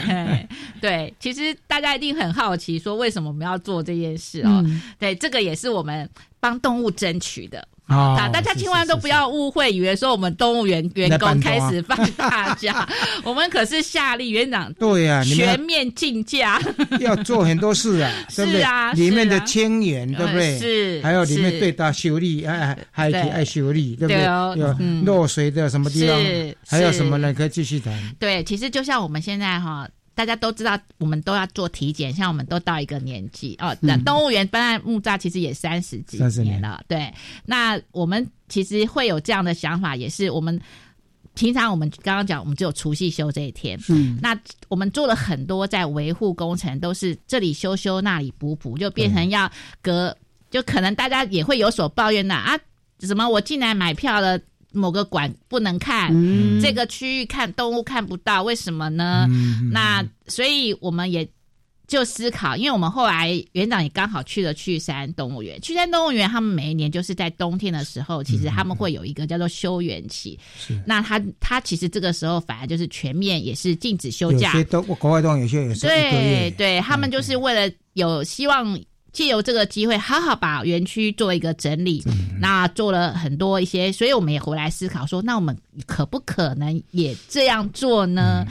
[0.79, 4.63] 对，其实大家一定很好奇，说为什么我们要做这件事哦？
[4.97, 7.67] 对，这个也是我们帮动物争取的。
[7.87, 8.29] 啊！
[8.29, 12.87] 大家千万都不要误会，以为说我们动物园员工开始放大假，
[13.23, 16.61] 我们可是夏令园长对呀，全面竞价，
[16.99, 18.93] 要做很多事啊， 对不对？
[18.93, 20.59] 里面的清园，对不对？
[20.59, 24.23] 是，还有里面对大修理，哎，还可以爱修理，对不对？
[24.23, 26.19] 有落水的什么地方？
[26.67, 27.33] 还有什么呢？
[27.33, 27.93] 可以继续谈。
[28.19, 29.87] 对，其实就像我们现在哈。
[30.17, 33.77] 大家都知道，我们都要做体检，像我们都到一个年纪哦。
[33.79, 37.13] 那动物园办案木栅其实也三十几年了，对。
[37.45, 40.59] 那我们其实会有这样的想法，也是我们
[41.35, 43.79] 平常我们刚刚讲，我们只有除夕休这一天。
[43.89, 44.17] 嗯。
[44.19, 44.35] 那
[44.69, 49.47] 我们做了很多在维护工程，都是这里修修，那里补补，就变成要
[49.83, 50.17] 隔，
[50.49, 52.59] 就可能大家也会有所抱怨呐啊，
[53.01, 54.39] 什么我进来买票了。
[54.77, 56.13] 某个馆不能看，
[56.61, 59.27] 这个区域看动物看不到，为什么呢？
[59.71, 61.27] 那所以我们也
[61.87, 65.59] 就思考，因为我们后来园长也刚好去了去山动物园。
[65.61, 70.37] 去山动物园，他们每一年就是在冬天的时候，其实他们会有一个叫做休园期。
[70.85, 74.53] 那他他其实这个时候反而就是全面也是禁止休假。
[74.53, 78.79] 有些都国外动物有些也是对对，他们就是为了有希望。
[79.17, 82.03] 借由这个机会，好好把园区做一个整理，
[82.39, 88.45] 那做了很多一些，所以我们也回来思考说，那我们可不可能也这样做呢？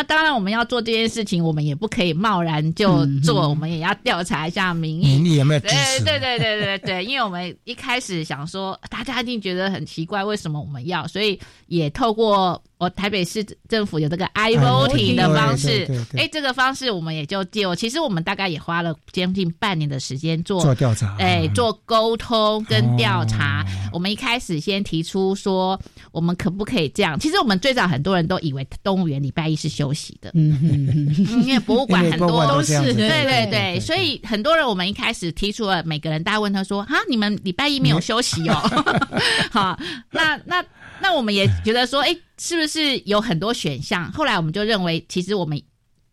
[0.00, 6.04] 那当然，我们要做这件事情，我们也不可以贸然就做，我们也要调查一下民意，民意有没有支对持？
[6.04, 11.06] 对对对对对，因为我们一开始想说，大家一定觉得很奇怪，为什么我们要？
[11.06, 17.60] 所以也透过我台北市政府有这个 i voting 的方式哎，这个方式我们也就借。
[17.76, 23.62] 其实我们大概也花了将近半年的时间做做调查哎，嗯做沟通跟调查。
[23.64, 25.76] 哦我们一开始先提出说，
[26.12, 27.18] 我们可不可以这样？
[27.18, 38.54] 其实我们最早很多人都以为动物园礼拜一是休息的，嗯哼哼嗯因为博物馆很多都是对对对对对，所以很多人我们一开始提出了，每个人大家问他说：“哈，你们礼拜一没有休息哦？”
[39.50, 39.78] 好，
[40.10, 40.64] 那那
[41.00, 44.10] 那我们也觉得说，哎，是不是有很多选项？
[44.12, 45.60] 后来我们就认为，其实我们。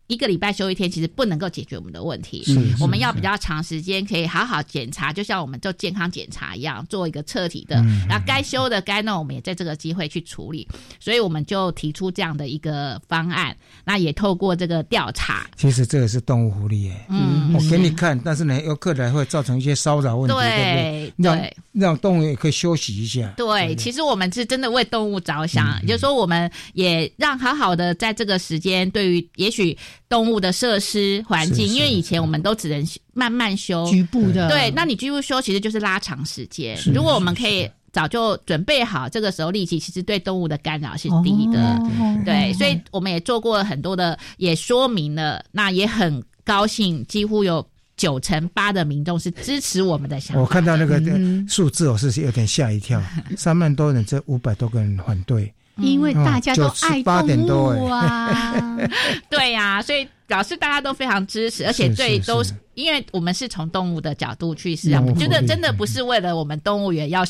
[0.08, 2.42] 一个礼拜休一天，其实不能够解决我们的问题。
[2.44, 7.76] 是是我们要比较长时间，可以好好检查，就像我们做健康检查一样，做一个彻底的。
[7.82, 10.66] 嗯然后该修的、该弄，我们也在这个机会去处理。
[10.98, 17.06] 所以我们就提出这样的一个方案，那也透过这个调查，其实这个是动物福利耶。
[17.10, 21.12] 嗯我给你看，但是呢，游客来会造成一些骚扰问题，对不对对？
[21.16, 23.30] 让对让动物也可以休息一下。
[23.36, 29.76] 对，其实我们是真的为动物着想，也就是说，我们也让好好的在这个时间，对于也许
[30.08, 36.78] 动物的设施环境，是是因为以前我们都只能慢慢修局部的对，那你局部修其实就是拉长时间。
[36.94, 37.68] 如果我们可以。
[37.90, 47.66] 早就准备好，这个时候力气其实对动物的干扰是低的，哦对，所以我们也做过了很多的，也说明了，那也很高兴，几乎有
[47.96, 50.40] 九成八的民众是支持我们的想法。
[50.42, 51.00] 我看到那个
[51.48, 53.02] 数字，我是有点吓一跳，
[53.36, 55.52] 三万多人，这五百多个人反对。
[55.78, 58.78] 因为大家都哦爱动物啊，
[59.30, 61.96] 对呀、所以表示大家都非常支持，而且是是。
[61.96, 67.24] 对都是因为我们是从动物的角度去思考，动物福利觉得真的不是为了我们动物园要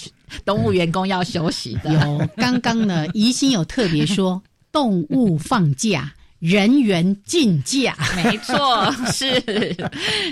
[0.44, 1.92] 动物员工要休息的。
[1.92, 9.42] 有刚刚呢，宜兴有特别说， 动物放假，人员竞价，没错，是，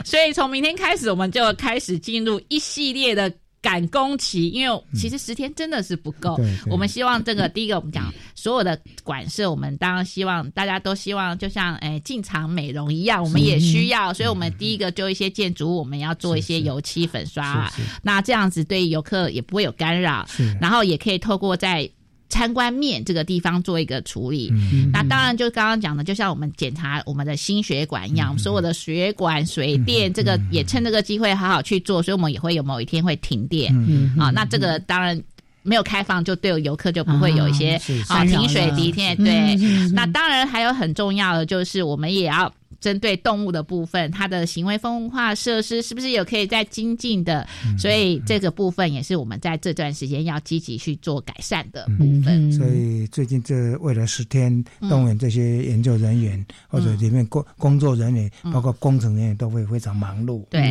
[0.05, 6.39] 所以从明天开始，我们就开始进入一系列的赶工期，因为其实十天真的是不够。
[6.71, 20.27] 我们希望这个第一个，我们讲所有的馆舍，我们当然希望大家都希望，就像诶进场美容一样，我们也需要，所以我们第一个就一些建筑物，我们要做一些油漆粉刷，那这样子对游客也不会有干扰，
[20.61, 21.91] 然后也可以透过在。
[22.29, 24.91] 参观面这个地方做一个处理，嗯。
[24.93, 33.73] 那当然就刚刚讲的，就像我们检查我们的心血管一样，所有的血管、水电，这个也趁这个机会好好去做，所以我们也会有某一天会停电。
[33.75, 34.17] 嗯。
[34.19, 34.31] 啊。
[34.31, 35.23] 那这个当然。
[35.69, 37.75] 没有开放，就对游客就不会有一些
[38.07, 38.19] 啊。
[38.19, 39.17] 啊停水了停电。
[39.19, 39.25] 嗯。
[39.25, 42.55] 对那当然还有很重要的就是，我们也要
[42.87, 47.45] 针对动物的部分，它的行为风化设施是不是有可以再精进的？
[47.65, 52.53] 嗯所以这个部分也是我们在这段时间要积极去做改善的部嗯分。
[52.53, 60.45] 所以最近这未来十天，动物园这些研究人员或者里面工工作人员，包括工程人员都会非常忙碌。
[60.49, 60.71] 对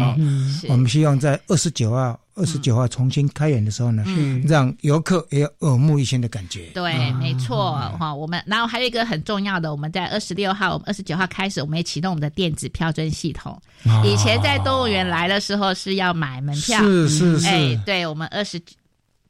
[0.69, 2.17] 我们希望在二十九号。
[2.35, 4.43] 二十九号重新开园的时候呢，嗯。
[4.45, 6.65] 让游客也有耳目一新的感觉。
[6.73, 7.71] 对，没错。
[7.97, 8.13] 哈。
[8.13, 13.59] 我们然后还有一个很重要的，我们在二十六号、我们二十九号开始，我们也启动我们的电子票证系统。
[13.85, 14.03] 啊。
[14.05, 17.47] 以前在动物园来的时候是要买门票，是是是。
[17.47, 18.61] 哎，对我们二十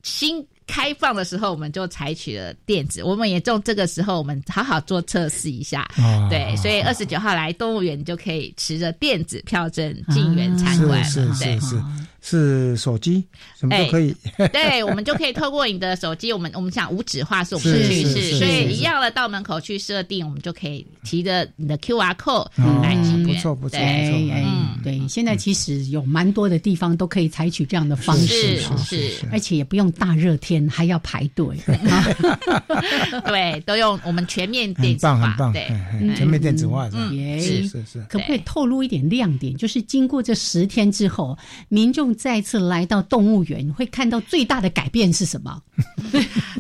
[0.02, 5.82] 新开放的时候，我们就采取了电子，我们也用这个时候，我们好好做测试一下。
[5.96, 6.28] 啊。
[6.30, 11.04] 对，所以二十九号来动物园，你就可以持着电子票证进园参观。
[11.04, 11.68] 是是对是。
[11.70, 11.84] 是
[12.28, 13.24] 是手机
[13.60, 14.16] 什么都可以。
[14.52, 23.36] 对，我们就可以透过你的手机，我们我们想无纸化是我们的是所以一样的到门口去设定，我们就可以提着你的 QR code 哦来进园。
[23.36, 24.44] 不错不错对哎
[24.84, 28.60] 对，现在其实有蛮多的地方都可以采取这样的方式。
[28.78, 31.46] 是而且也不用大热天还要排队。
[33.26, 35.68] 对，都用我们全面电子化，很棒，对，
[36.16, 38.06] 全面电子化是是是。
[38.10, 39.56] 可不可以透露一点亮点？
[39.56, 45.62] 就是经过这十天之后，民众再次来到动物园，会看到最大的改变是什么？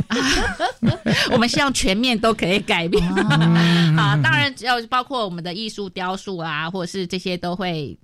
[1.31, 3.03] 我们希望全面都可以改变
[3.97, 7.97] 啊，当然只要包括我们的艺术雕塑啊，或者是这些都会。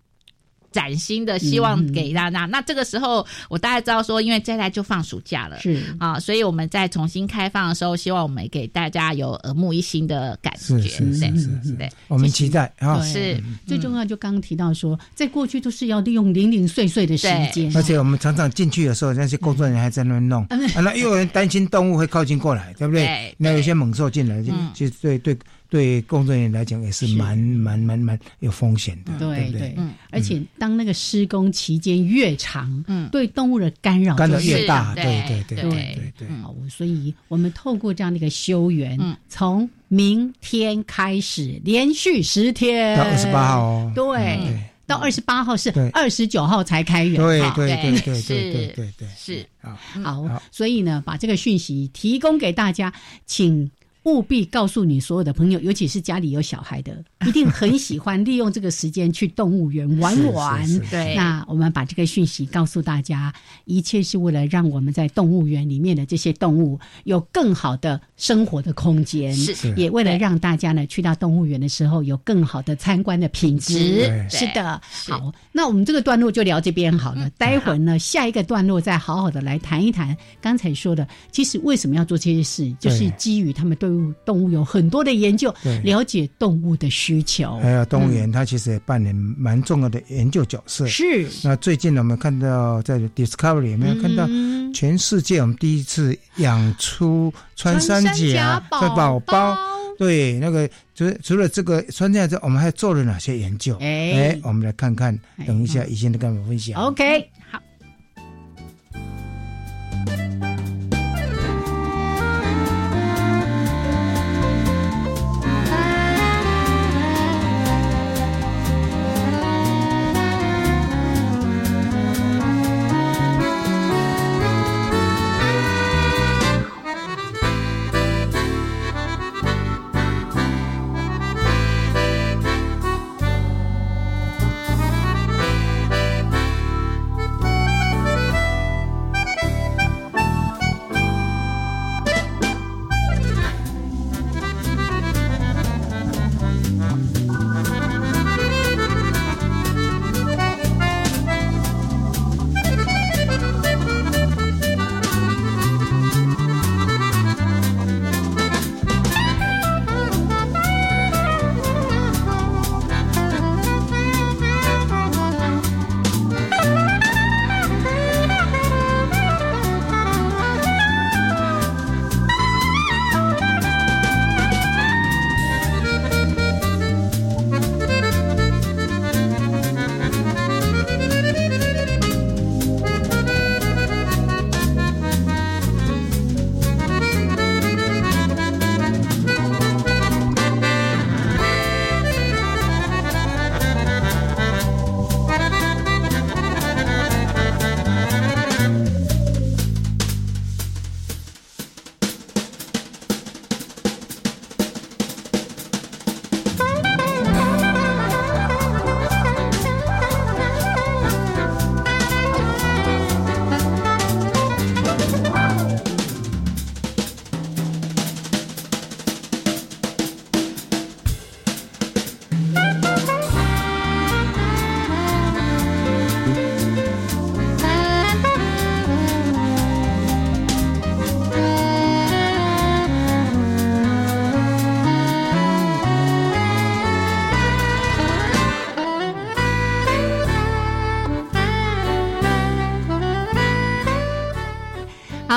[0.72, 2.46] 崭新的希望给大家。
[2.46, 5.82] 那这个时候，我大概知道说，因为接下来就放暑假了，是。
[6.00, 10.60] 啊，所以我们在重新开放的时候，希望我们给大家有耳目一新的感觉。
[10.60, 11.72] 是是是对是是。
[11.74, 12.98] 对，我们期待啊。
[13.00, 13.12] 对。
[13.12, 23.06] 是最重要，就刚刚提到说，在过去都是要利用零零碎碎的时间，而且我们常常进去的时候，那些工作人员还在那边弄，啊，那又有人担心动物会靠近过来，对不对？
[23.06, 23.36] 对？
[23.38, 24.70] 那有一些猛兽进来，就嗯。
[24.74, 25.38] 其实对对
[25.72, 29.60] 对工作人员来讲也是蛮蛮蛮蛮有风险的，对不对？
[29.60, 33.08] 对嗯，而且当那个施工期间越长，嗯。
[33.10, 36.28] 对动物的干扰干扰就越大，是对对对对对对对。
[36.42, 39.16] 好，所以我们透过这样的一个修园，嗯。
[39.30, 42.98] 从明天开始连续十天。
[42.98, 43.92] 到二十八号哦。
[43.96, 44.04] 对。
[44.46, 44.64] 对。
[44.86, 45.90] 到二十八号是对。
[45.92, 47.54] 二十九号才开园，哈。
[47.56, 48.34] 对对对对对是。
[48.34, 48.94] 对对。
[48.98, 49.46] 对，是。
[49.62, 52.92] 啊，好好，所以呢，把这个讯息提供给大家，
[53.26, 53.72] 请
[54.04, 60.80] 务必告诉你所有的朋友，尤其是家里有小孩的，一定很喜欢利用这个时间去动物园玩玩。
[60.90, 63.32] 对那我们把这个讯息告诉大家，
[63.66, 74.28] 一切是为了让我们在动物园里面的这些动物有更好的生活的空间，是是也为了让大家呢去到动物园的时候有更好的参观的品质。
[74.30, 77.30] 是的，好，那我们这个段落就聊这边好了。
[77.38, 83.91] 待会儿呢，下一个段落再好好的来谈一谈刚才说的，其实为什么要做这些事，就是基于他们对
[84.26, 87.60] 动物有很多的研究对，了解动物的需求。
[87.60, 90.86] 还有动物园，它其实也扮演蛮重要的研究角色。
[90.88, 99.58] 是那最近呢，我们看到在 Discovery 有没有看到嗯全世界我们第一次养出穿山甲的宝宝宝？
[99.98, 103.78] 对，那个除除了这个穿山甲我们还做了哪些研究？
[103.80, 105.18] 哎哎，我们来看看。
[105.46, 106.82] 等一下，以前的跟我们分享。
[106.82, 107.60] OK，好。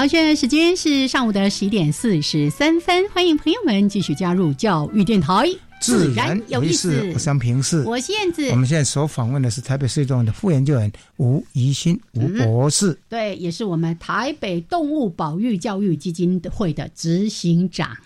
[0.05, 5.47] 好，现在时间是上午的十一点四十三分，欢迎朋友们继续加入教育电台，
[5.81, 8.47] 自然有意思，我是平视，我是燕子。
[8.51, 17.97] 我们现在所访问的是台北市立动物的副研究员吴怡欣吴博士，对，也是我们台北动物保育教育基金会的执行长。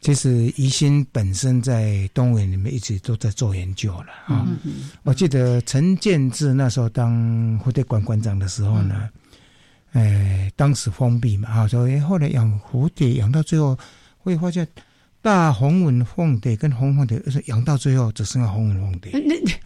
[0.00, 4.48] 其实怡欣本身在动物园里面一直都在做研究了啊。
[5.02, 7.12] 我记得陈建志那时候当
[7.60, 9.10] 蝴蝶馆馆长的时候呢。
[9.94, 13.76] 哎，当时封闭嘛，啊，所以后来养蝴蝶养到最后，
[14.18, 14.66] 会发现
[15.22, 19.12] 大红纹凤蝶跟红凤蝶养到最后只剩下红纹凤蝶，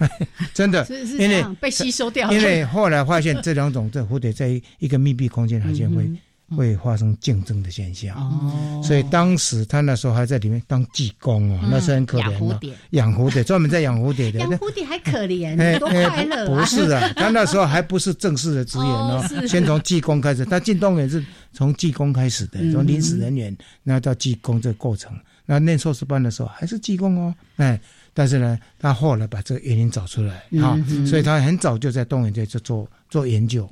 [0.55, 0.87] 真的，
[1.19, 2.35] 因为被吸收掉了。
[2.35, 4.49] 因为后来发现这两种这蝴蝶在
[4.79, 6.05] 一个密闭空间，它就会。
[6.05, 6.19] 嗯
[6.57, 12.71] 会发生竞争的现象，哦，所以当时他那时候还在里面当技工哦，嗯、那是很可怜的。
[12.91, 14.39] 养蝴蝶，专门在养蝴蝶的。
[14.39, 16.47] 养蝴蝶还可怜， 多快乐、啊！
[16.47, 20.45] 不是啊，他那时候还不是正式的职员哦，哦先从技工开始。
[20.45, 25.13] 他进动物园是从技工开始的，从临时人员，那到技工这个过程。
[25.45, 27.79] 那念硕士班的时候还是技工哦，哎。
[28.15, 33.69] 但是呢，他后来把这个原因找出来啊，嗯、所以他很早就在动物园就做做研究。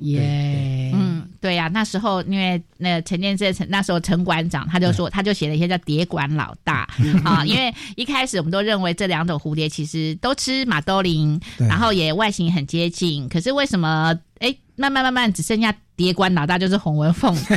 [1.47, 6.81] 对呀、啊，那时候因为那陈建志陈那时候陈馆长他就说，他就写了一些叫“蝶馆老大”
[7.23, 17.55] 啊，因为一开始我们都认为这两种蝴蝶其实都吃马兜铃，然后也外形很接近，可是为什么哎慢慢慢慢只剩下蝶馆老大就是红纹凤蝶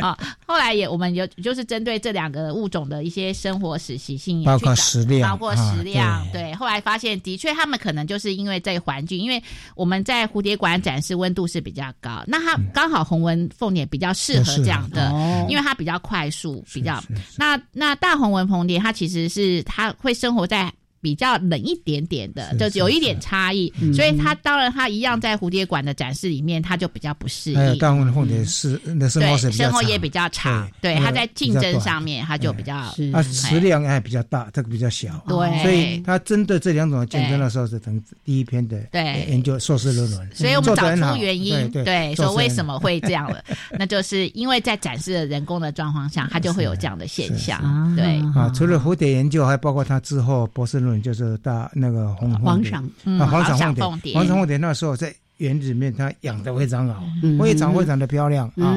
[0.00, 0.18] 啊。
[0.44, 6.54] 后来也我们有就是针对这两个物种的一些生活史习性也包括食量包括啊食量，对对。
[6.54, 9.42] 后来发现的确他们可能就是因为这个环境，因为
[9.76, 17.02] 我们在蝴蝶馆展示温度是比较高，那它刚好红纹凤蝶比较适合这样的，哦因为它比较快速，比较
[17.36, 20.72] 那那大红纹凤蝶它其实是它会生活在。
[21.02, 23.92] 比较冷一点点的，是就有一点差异，嗯。
[23.92, 27.78] 所以它当然它一样在蝴蝶馆的展示里面，它就比较不适应。
[27.78, 32.76] 大部分的凤蝶是那生活对，是比较长生活也比较长，对，那个它在竞争上面，它就比较
[33.12, 35.62] 啊，食量还比较大，这个比较小，对。
[35.62, 39.26] 所以它针对这两种竞争的时候是等第一篇的对。
[39.28, 43.42] 研究硕士论文，所以我们找出原因，对对，说为什么会这样了，
[43.78, 47.60] 那就是因为在展示的人工的状况下，它就会有这样的现象，
[47.96, 58.76] 对，啊，除了蝴蝶研究，还包括他之后博士论文就是大那个红黄赏嗯啊，黄黄赏凤赏凤蝶蝶，黄赏凤蝶那时候在园子里面，它养的非常好，嗯非常非常的漂亮啊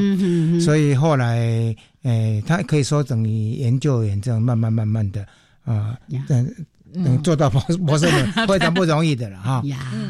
[0.59, 5.25] 所以后来，诶，他可以说等于研究员这样慢慢慢慢的
[5.63, 5.95] 啊，
[6.27, 6.49] 等
[6.93, 8.07] 等做到博 博士
[8.47, 9.61] 非常不容易的了哈。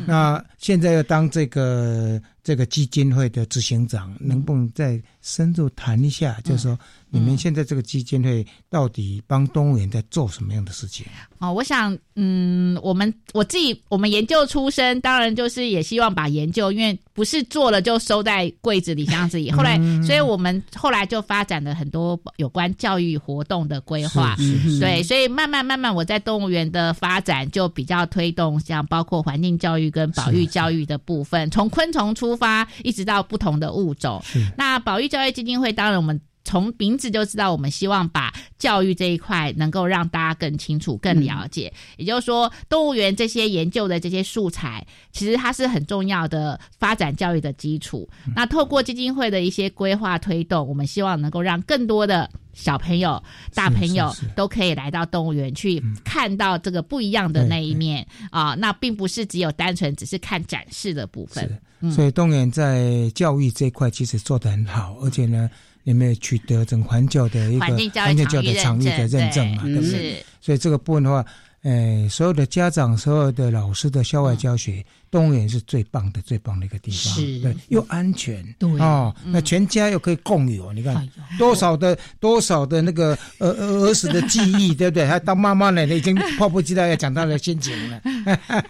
[0.05, 6.39] 那现在要当这个这个基金会的执行长，能不能再深入谈一下？
[6.43, 6.77] 就是说，
[7.09, 11.07] 你们现在这个基金会到底帮动物园在做什么样的事情？
[11.39, 19.49] 哦，我想，嗯，我们我自己，我们研究出身，当然就是也希望把研究，因为不是做了就收在柜子里箱子里。
[19.51, 24.35] 后来，嗯所以我们后来就发展了很多有关教育活动的规划。
[24.79, 34.21] 对，所以慢慢慢慢，我在动物园的发展就比较推动，像包括环境教育跟保育教育的部分，从昆虫出发，一直到不同的物种。
[34.57, 36.19] 那保育教育基金会，当然我们。
[36.55, 41.73] 从名字就知道，我们希望把教育这一块能够让大家更清楚、更了解。
[41.97, 48.07] 也就是说，动物园这些研究的这些素材，其实它是很重要的发展教育的基础。
[48.33, 53.21] 那透过基金会的一些规划推动，我们希望能够让更多的小朋友、
[53.53, 61.43] 大朋友都可以来到动物园去看到这个不一样的那一面啊、那并不是只有单纯只是看展示的部分。
[61.81, 65.49] 嗯所以动物园在教育这一块其实做得很好，而且呢，
[65.85, 67.89] 你们也取得整环教的一个环境
[68.27, 70.25] 教育的场域的认证嘛，对对不是对？
[70.41, 71.25] 所以这个部分的话，
[71.61, 75.61] 呃，所有的家长、所有的老师的校外教学，动物园是。
[75.61, 78.69] 最棒的、最棒的一个地方，是对，又安全，对。
[78.79, 79.31] 哦，嗯。
[79.31, 81.07] 那全家又可以共有，你看
[81.39, 85.05] 多少的多少的那个呃呃儿时的记忆， 对不对？
[85.05, 88.01] 还当妈妈了，已经迫不及待要讲他的心情了。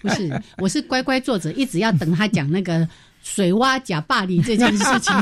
[0.01, 2.87] 不是，我是乖乖坐着，一直要等他讲那个
[3.25, 5.13] 水蛙假霸凌这件事情。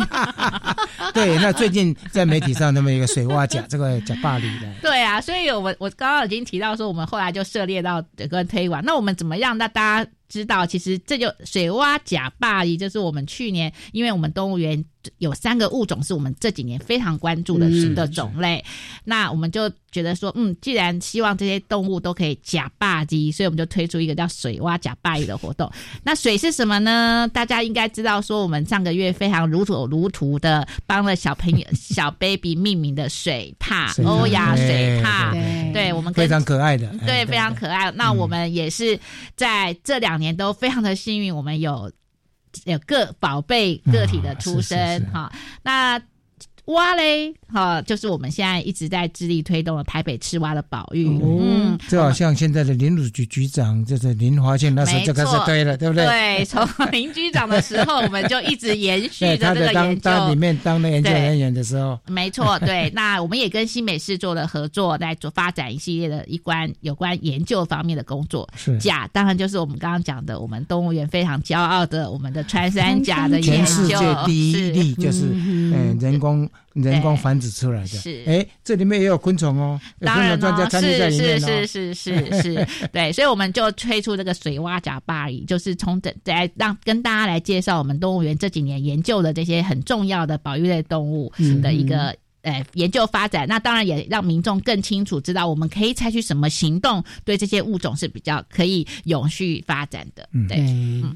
[1.14, 8.84] 对，那最近在媒体上那么一个水蛙假， 这个假霸凌的，对啊，所以我我刚刚已经提到说，我们后来就涉猎到整个推广。
[8.84, 10.66] 那我们怎么样让大家知道？
[10.66, 14.84] 其实这就水蛙假霸凌，就是我们去年，因为我们动物园
[15.18, 18.64] 有三个物种是我们这几年非常关注的嗯的种类，
[19.04, 25.72] 那我们就觉得说，嗯，既然希望这些动物都可以假霸鸡，所以我们就推出一个叫水蛙假霸鱼的活动。
[26.04, 27.30] 那水是什么呢？
[27.34, 37.92] 大家应该知道，说我们上个月非常如火如荼的帮了小朋友 小 baby 命名的水獭欧亚水对獭，对对我们非常可爱的，对，哎非常可爱。
[37.92, 39.00] 那我们也是
[39.36, 41.92] 在这两年都非常的幸运，我们有
[42.66, 45.32] 有个宝贝个体的出生哈。
[45.62, 46.02] 那
[46.66, 51.10] 蛙嘞，哈，就是我们现在一直在致力推动的台北赤蛙的保育。
[51.22, 56.06] 嗯，就好像现在的林鲁局局长就是林华庆那时候就开始推了，对不对？
[56.06, 60.02] 对，从林局长的时候，我们就一直延续对， 着这个研究。
[60.04, 62.90] 当里面当那研究人员的时候，没错，对。
[62.96, 68.48] 那我们也跟新美市做了合作，来做发展一系列的一关有关研究方面的工作。
[68.56, 77.88] 是甲当然就是我们刚刚讲的，我们动物园非常骄傲的我们的穿山甲的研全世究界第一例就是嗯人工人工繁殖出来的。
[77.88, 81.48] 是哎，这里面也有昆虫哦，当然专家参与在是里面哦。
[81.48, 91.32] 是是是是是， 对，所以我们就推出这个水蛙甲霸夷，就是从整来让跟大家来介绍我们动物园这几年研究的这些很重要的保育类动物
[91.62, 92.16] 的一个。
[92.44, 100.28] 呃，研究发展，那当然也让民众更清楚知道我们可以采取什么行动，对这些物种是比较可以永续发展的。
[100.34, 101.16] 嗯对，嗯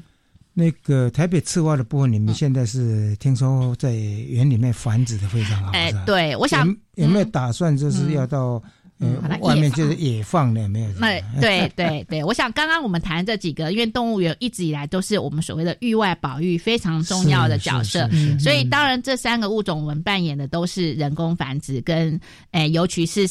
[0.58, 8.60] 那个台北赤蛙的部分，你们现在是听说在园里面繁殖的非常好，哎是对我想有有没有打算就是要到
[8.98, 10.88] 呃把它外面就是野放的有没有？
[10.98, 23.28] 那对对对，我想刚刚我们谈这几个，因为动物园一直以来都是我们所谓的域外保育非常重要的角色所以当然这三个物种我们扮演的都是人工繁殖跟，诶，尤其是。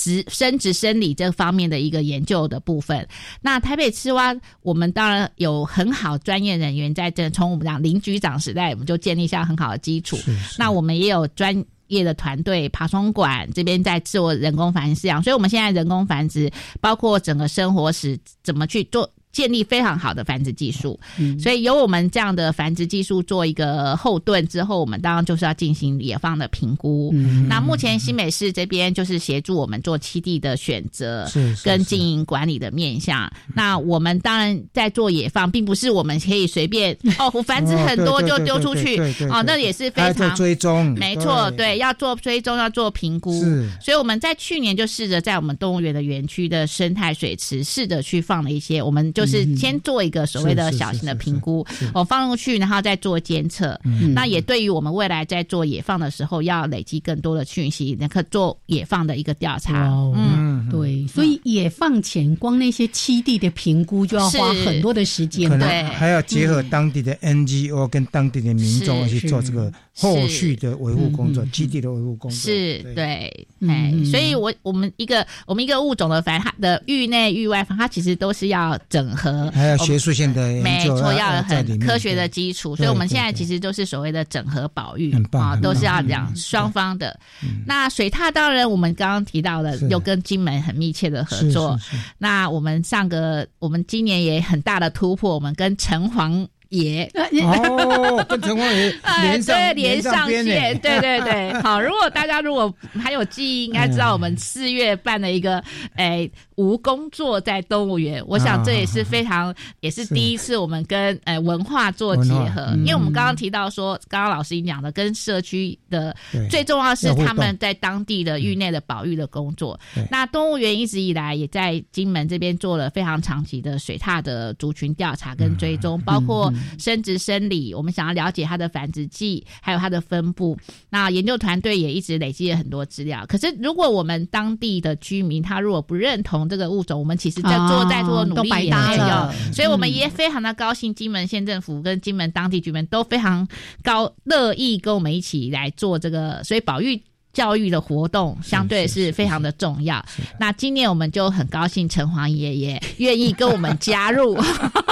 [0.00, 3.06] 植生殖生理这方面的一个研究的部分。
[3.42, 10.16] 那台北吃蛙，我们当然有很好专业人员在这，从我们讲林局长时代，我们就建立下很好的基础。
[10.58, 19.10] 那我们也有专业的团队，爬虫馆这边在做人工繁殖饲养，所以我们现在人工繁殖，包括整个生活史怎么去做。
[19.32, 20.98] 建立非常好的繁殖技术，
[21.38, 27.14] 所以有我们这样的繁殖技术做一个后盾之后，我们当然就是要进行野放的评估。
[27.48, 31.30] 那目前新美市这边就是协助我们做栖地的选择
[31.62, 33.30] 跟经营管理的面向。
[33.54, 38.98] 那我们当然在做野放，并不是我们可以随便 哦繁殖很多就丢出去
[39.30, 43.32] 哦，那也是非常追踪，没错，对，要做追踪，要做评估。
[43.80, 49.12] 所以我们在去年就试着在我们动物园的园区的生态水池试着去放了一些我们。
[49.20, 53.78] 就是先做一个所谓的小型的评估，我放入去，然后再做监测。
[54.14, 59.90] 那也对于我们未来在做野放的时候，要累积更多的讯息，那可做野放的一个调查。
[60.16, 72.40] 嗯，对，所以野放前光那些栖地的评估就要花很多的时间，对，还要结合当地的 NGO 跟当地的民众去做这个后续的维护工作，基地的维护工作。
[72.40, 79.09] 是对，哎，所以我我们一个我们一个物种的繁，它的域内域外放，它其实都是要整。
[79.16, 79.50] 合。
[79.50, 87.18] 还有学术性的没错，要很科学的基础，所以我们现在其实都是所谓的整合保育啊，都是要讲双方的。
[87.66, 91.78] 那水踏当然，我们刚刚提到了，又跟金门很密切的合作。
[92.18, 96.46] 那我们上个，我们今年也很大的突破，我们跟城隍。
[96.70, 97.08] 爷。
[97.44, 101.80] 哦， 跟城隍爷连上连上线，对对对， 好。
[101.80, 105.62] 如果大家如果还有记忆，应该知道我们四月办了一个
[105.96, 116.14] 诶无工作在动物园，我想这也是非常也是第一次我们跟诶文化做结合，因为我们刚刚提到说，刚刚老师讲的跟社区的
[116.50, 119.78] 最重要是他们在当地的域内的保育的工作。
[120.10, 126.52] 那动物园一直以来也在金门这边做了非常长期的水獭的族群调查跟追踪，包括。
[126.78, 130.56] 生殖生理，我们想要了解它的繁殖季，还有它的分布。
[130.88, 133.24] 那研究团队也一直累积了很多资料。
[133.26, 139.52] 可是，如果我们当地的居民他如果不认同这个物种，我们其实在做再多努力也没有。
[139.52, 143.46] 所以，我们也非常的高兴，金门县政府跟金门当地居民都非常
[143.82, 146.42] 高乐意跟我们一起来做这个。
[146.44, 147.00] 所以，保育。
[147.40, 150.04] 教育的活动相对是非常的重要。
[150.38, 154.36] 那今年我们就很高兴，城隍爷爷愿意跟我们加入，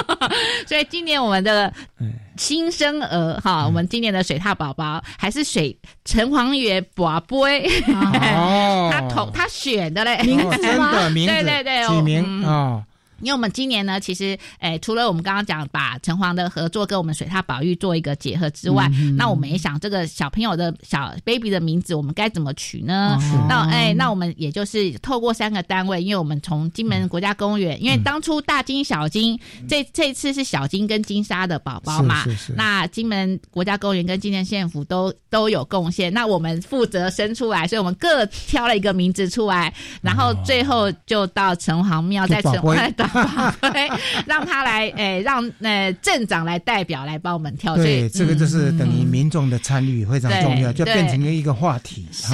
[0.65, 1.71] 所以今年我们的
[2.37, 10.91] 新生儿哈，我们今年的水獭宝宝还是水城隍爷宝贝， 他同他选的嘞，名字吗？
[11.13, 12.83] 对对对，起名啊。
[13.21, 23.17] 因为我们今年呢，其实诶，除了我们刚刚讲把城隍的合作跟我们水獭保育做一个结合之外，那我们也想这个小朋友的小 baby 的名字我们该怎么取呢？
[23.47, 32.23] 那哎，那我们也就是透过三个单位，因为我们从金门国家公园，因为当初大金小金这这次是小金跟金沙的宝宝嘛，
[32.55, 42.93] 那金门国家公园跟金门县府都都有贡献，那我们负责生出来，所以我们各挑了一个名字出来，然后最后就到城隍庙在城隍
[44.25, 47.75] 让他来，诶，让呃镇长来代表来帮我们挑。
[47.75, 52.33] 对，这个就是等于民众的参与非常重要，就变成了一个话题，是，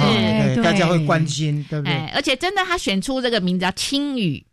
[0.62, 1.94] 大家会关心，对不对？
[2.14, 4.45] 而且真的，他选出这个名字叫青雨。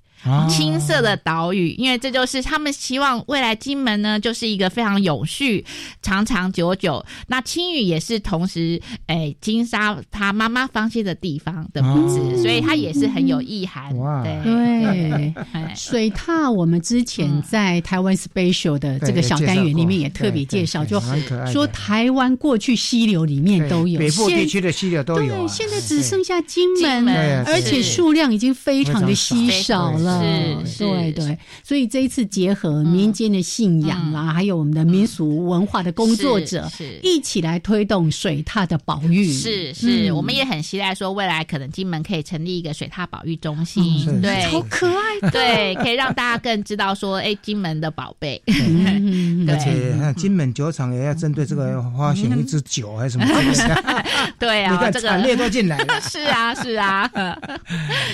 [0.49, 5.65] 青色的岛屿，因为这就是他们希望未来金门呢，就是一个非常永续、
[6.01, 7.03] 长长久久。
[7.27, 13.93] 那青屿也是同时，哎，金沙他妈妈放弃的地方的名字，所以它也是很有意涵。
[14.23, 15.33] 对，
[15.75, 21.01] 水獭我们之前在台湾 special 的这个小单元里面也特别介绍，就
[21.51, 30.12] 说台湾过去溪流里面都有，北部地区的溪流都有，对现在只剩下金门，而且数量已经非常的稀少了。
[30.65, 36.69] 是，对对，所以这一次结合民间的信仰啦，还有我们的民俗文化的工作者，
[37.01, 39.31] 一起来推动水獭的保育。
[39.33, 48.39] 是是，我们也很期待说，未来可能金门可以成立一个水獭保育中心，对，好可爱，对，可以让大家更知道说，哎，金门的宝贝。
[49.47, 53.25] 而且金门酒厂也要针对这个发行一支酒还是什么？
[54.39, 55.99] 对啊， 这个产业都进来了。
[56.01, 57.09] 是啊，是啊，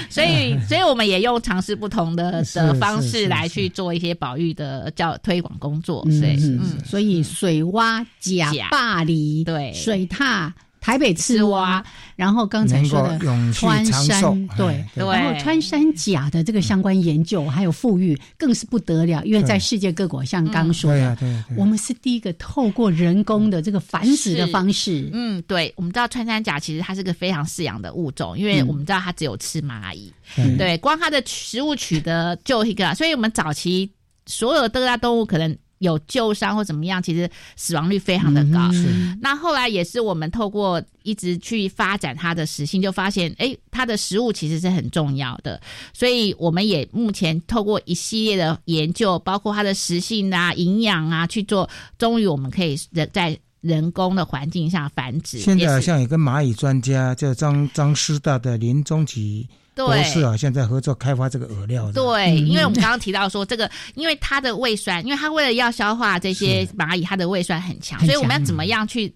[0.09, 1.88] 所以，所以我们也用尝试不。
[1.89, 9.73] 不同的的方式来去做一些保育的叫推广工作，对，嗯，所以水洼、假、坝篱、对。
[9.73, 10.51] 水獭。
[10.89, 11.85] 台北刺蛙，
[12.15, 13.19] 然后刚才说的
[13.53, 21.15] 穿山，对然后穿山甲的这个相关研究还有富裕更是不得了，因为在世界各国，像刚刚说的
[21.55, 28.67] 我们是第一个透过人工的这个繁殖的方式，嗯，对，我们知道穿山甲其实它是个非常饲养的物种，因为嗯。
[28.69, 33.91] 我们知道它只有吃蚂蚁，嗯对，光它的食物取得就一个，所以我们早期
[34.25, 38.69] 所有的各大动物可能有旧伤或怎么样，其实死亡率非常的高。
[38.73, 45.59] 嗯那后来也是我们透过一直去发展它的食性，就发现，哎，它的食物其实是很重要的。
[45.93, 55.39] 所以我们也目前透过一系列的研究，包括它的食性啊、营养啊去做，终于我们可以人在人工的环境下繁殖。
[55.39, 59.47] 现在好像有个蚂蚁专家叫张张师大的林宗奇
[59.87, 61.91] 博士，对好像在合作开发这个饵料。
[61.91, 69.13] 对，因为我们嗯刚刚提到说这个， 因为它的胃酸，因为它为了要消化这些蚂蚁，它的胃酸很强，所以我们要怎么样去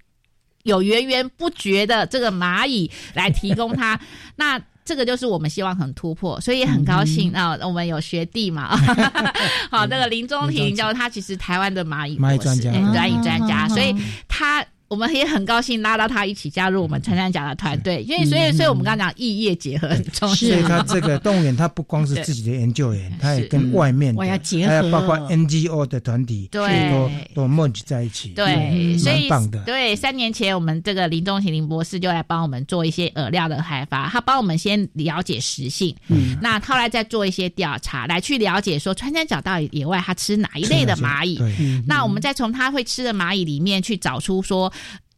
[0.64, 4.00] 有源源不绝的这个蚂蚁来提供它？
[4.36, 8.76] 那这个就是我们希望很突破，所以也很高兴啊、我们有学弟嘛，
[9.72, 12.70] 好，那个林中庭教他其实台湾的蚂蚁蚂蚁专家。
[12.72, 13.96] 哎蚂蚁专家，啊所以
[14.28, 14.66] 他。
[14.94, 20.36] 我们也很高兴拉到他一起加入我们穿山甲的团队，因为所以嗯所以我们刚刚讲异业结合很重要。
[20.36, 24.72] 所以他这个动物园，他不光是自己的研究员，他也跟外面的，我要结合。
[24.72, 26.92] 还有包括 NGO 的团体，对。
[26.94, 29.60] 都都 merge 在一起，对，嗯所以蛮棒的。
[29.62, 36.38] 对，三年前我们这个林中庭林博士就来帮我们做一些饵料的开发，他帮我们先了解食性，嗯。
[36.40, 41.40] 那后来再做一些调查，来去了解说穿山甲到底野外它吃哪一类的蚂蚁，
[41.88, 44.72] 那我们再从它会吃的蚂蚁里面去找出说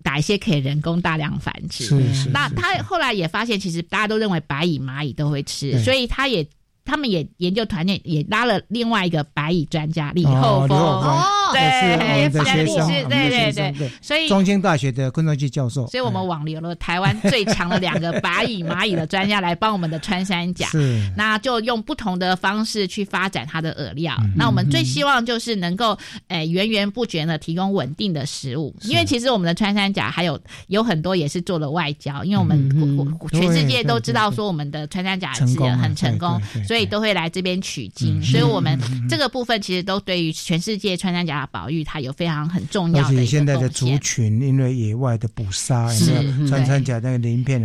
[0.05, 1.83] 哪一些可以人工大量繁殖。
[1.83, 2.29] 是是。
[2.29, 6.47] 那是他后来也发现，其实大家都认为白蚁、蚂蚁都会吃，所以他也
[6.85, 10.77] 他们也研究团队也拉了另外一个白蚁专家李哦厚峰。
[10.77, 20.67] 哦对也是我们的学生，对对，对对，所以中兴大学的昆仲基教授，所以我们网留了台湾最强的两个白蚁、蚂蚁的专家来帮我们的穿山甲。
[20.69, 24.15] 是那就用不同的方式去发展它的饵料。
[24.21, 25.97] 嗯那我们最希望就是能够，
[26.29, 28.75] 诶、源源不绝的提供稳定的食物。
[28.81, 35.45] 因为其实我们的穿山甲还有有很多也是做了外交，因为我们、嗯我我全世界都知道说我们的穿山甲是
[35.77, 38.19] 很成功对对，对所以都会来这边取经。
[38.19, 38.23] 嗯。
[38.23, 43.87] 所以我们这个部分其实都对于全世界穿山甲的保育，它有非常很重要而且现在的族。
[44.01, 46.47] 群，因为野外的捕杀，有是。
[46.49, 47.61] 穿山甲那个鳞片，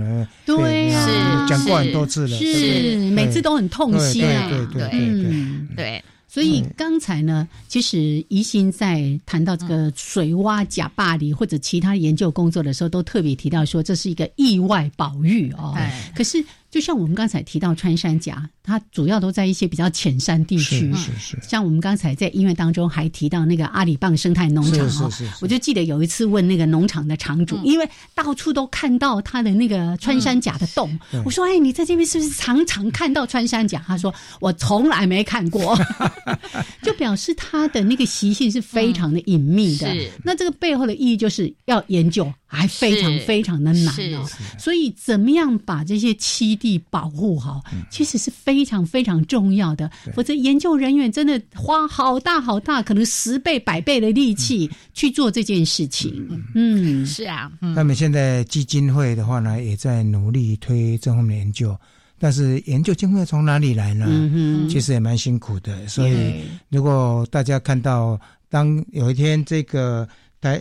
[0.46, 15.74] 对呀是讲过很多次了，是每次都很痛心啊，对对对对所以刚才呢，其实宜兴在谈到这个水蛙、甲坝里或者其他研究工作的时候，都特别提到说这是一个意外保育哦。
[15.76, 21.12] 哎可是，就像我们刚才提到穿山甲，它主要都在一些比较浅山地区是。
[21.12, 35.76] 是是，像我们刚才在音乐当中还提到那个阿里棒生态农场哦是是是是，我就记得有一次问那个农场的场主，因为到处都看到他的那个穿山甲的洞，对我说：“哎，你在这边是不是常常看到穿山甲？”他说：“我从来没看过。
[36.82, 39.92] ”就表示它的那个习性是非常的隐秘的。
[39.92, 44.24] 是那这个背后的意义就是要研究，还非常非常的难是哦。
[44.58, 49.90] 所以，怎么样把这些栖地保护好，其实是非常非常重要的。
[50.14, 56.40] 否则，研究人员真的花好大好大，可能十倍、百倍的力气去做这件事情。
[56.54, 61.76] 嗯，是啊，那么现在基金会的话呢，也在努力推这方面研究，
[62.18, 64.06] 但是研究经费从哪里来呢？
[64.08, 65.88] 嗯其实也蛮辛苦的。
[65.88, 70.06] 所以，如果大家看到，当有一天这个
[70.40, 70.60] 台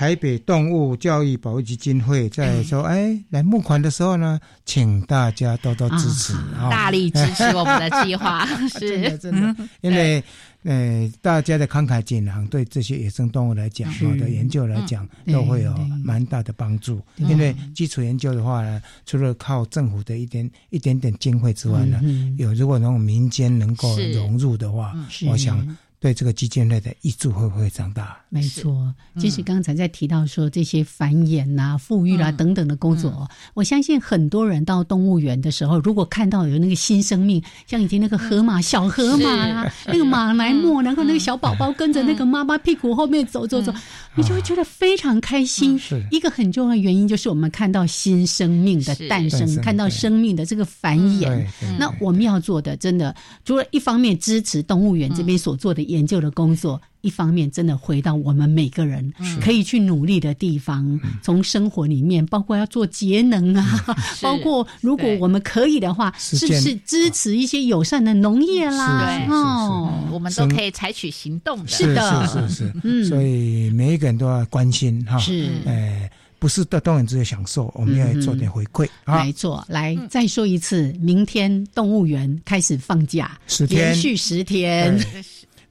[0.00, 8.46] 台北动物教育保育基金会在说，哎，来募款的时候呢，请大家多多支持啊，大力支持我们的计划，
[8.78, 10.24] 真 的是真的，因为
[10.62, 15.34] 呃，大家的慷慨解囊对这些野生动物来讲，是我的研究来讲，嗯。
[15.34, 16.98] 都会有蛮大的帮助。
[17.16, 24.94] 因为基础研究的话呢，除了靠政府的一点一点点经费之外呢，嗯有如果那种民间能够融入的话，
[25.28, 28.18] 我想对这个基金类的益处会不会长大。
[28.30, 43.70] 没错，其实刚才在提到说这些繁衍呐、富裕啦、嗯等等的工作哦，我相信很多人到动物园的时候，如果看到有那个新生命，像以前那个河马、小河马啦，那个马来貘，然后那个小宝宝跟着那个妈妈屁股后面走走走，
[44.14, 45.78] 你就会觉得非常开心。
[45.78, 51.46] 是一个很重要的原因就是我们看到新生命的诞生，看到生命的这个繁衍。
[51.78, 63.80] 那我们要做的，真的除了一方面支持动物园这边所做的研究的工作，一方面真的回到我们每个人可以去努力的地方，从生活里面，包括要做节能啊，
[64.22, 69.10] 包括如果我们可以的话，是不是支持一些友善的农业啦？
[69.10, 71.68] 是是是哦，我们都可以采取行动的。
[71.68, 72.26] 是的。
[72.26, 73.04] 是是是，嗯。
[73.04, 75.18] 所以每一个人都要关心哈。
[75.18, 75.50] 是。
[75.66, 79.24] 哎，不是的动物园只有享受，我们要做点回馈啊。
[79.24, 83.86] 没错，来再说一次，明天动物园开始放假，十天。
[83.86, 84.98] 连续十天。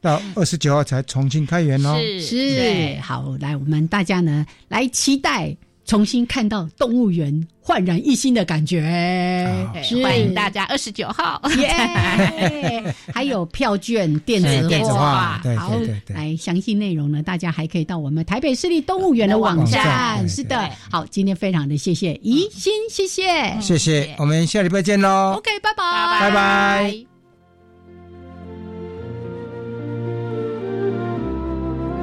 [0.02, 1.96] 到二十九号才重新开园哦。
[2.20, 8.82] 是好，来我们大家呢来期待重新看到动物园焕然一新的感觉。
[9.74, 12.94] 对欢迎大家二十九号，耶！
[13.14, 20.28] 还有票券电子电子化好对对，对来详细内容呢，大家还可以到我们台北市立动物园的网网站。
[20.30, 25.34] 是的，好，今天非常的谢谢宜心，谢谢，谢谢，我们下礼拜见喽。
[25.38, 27.19] OK，拜拜，拜拜。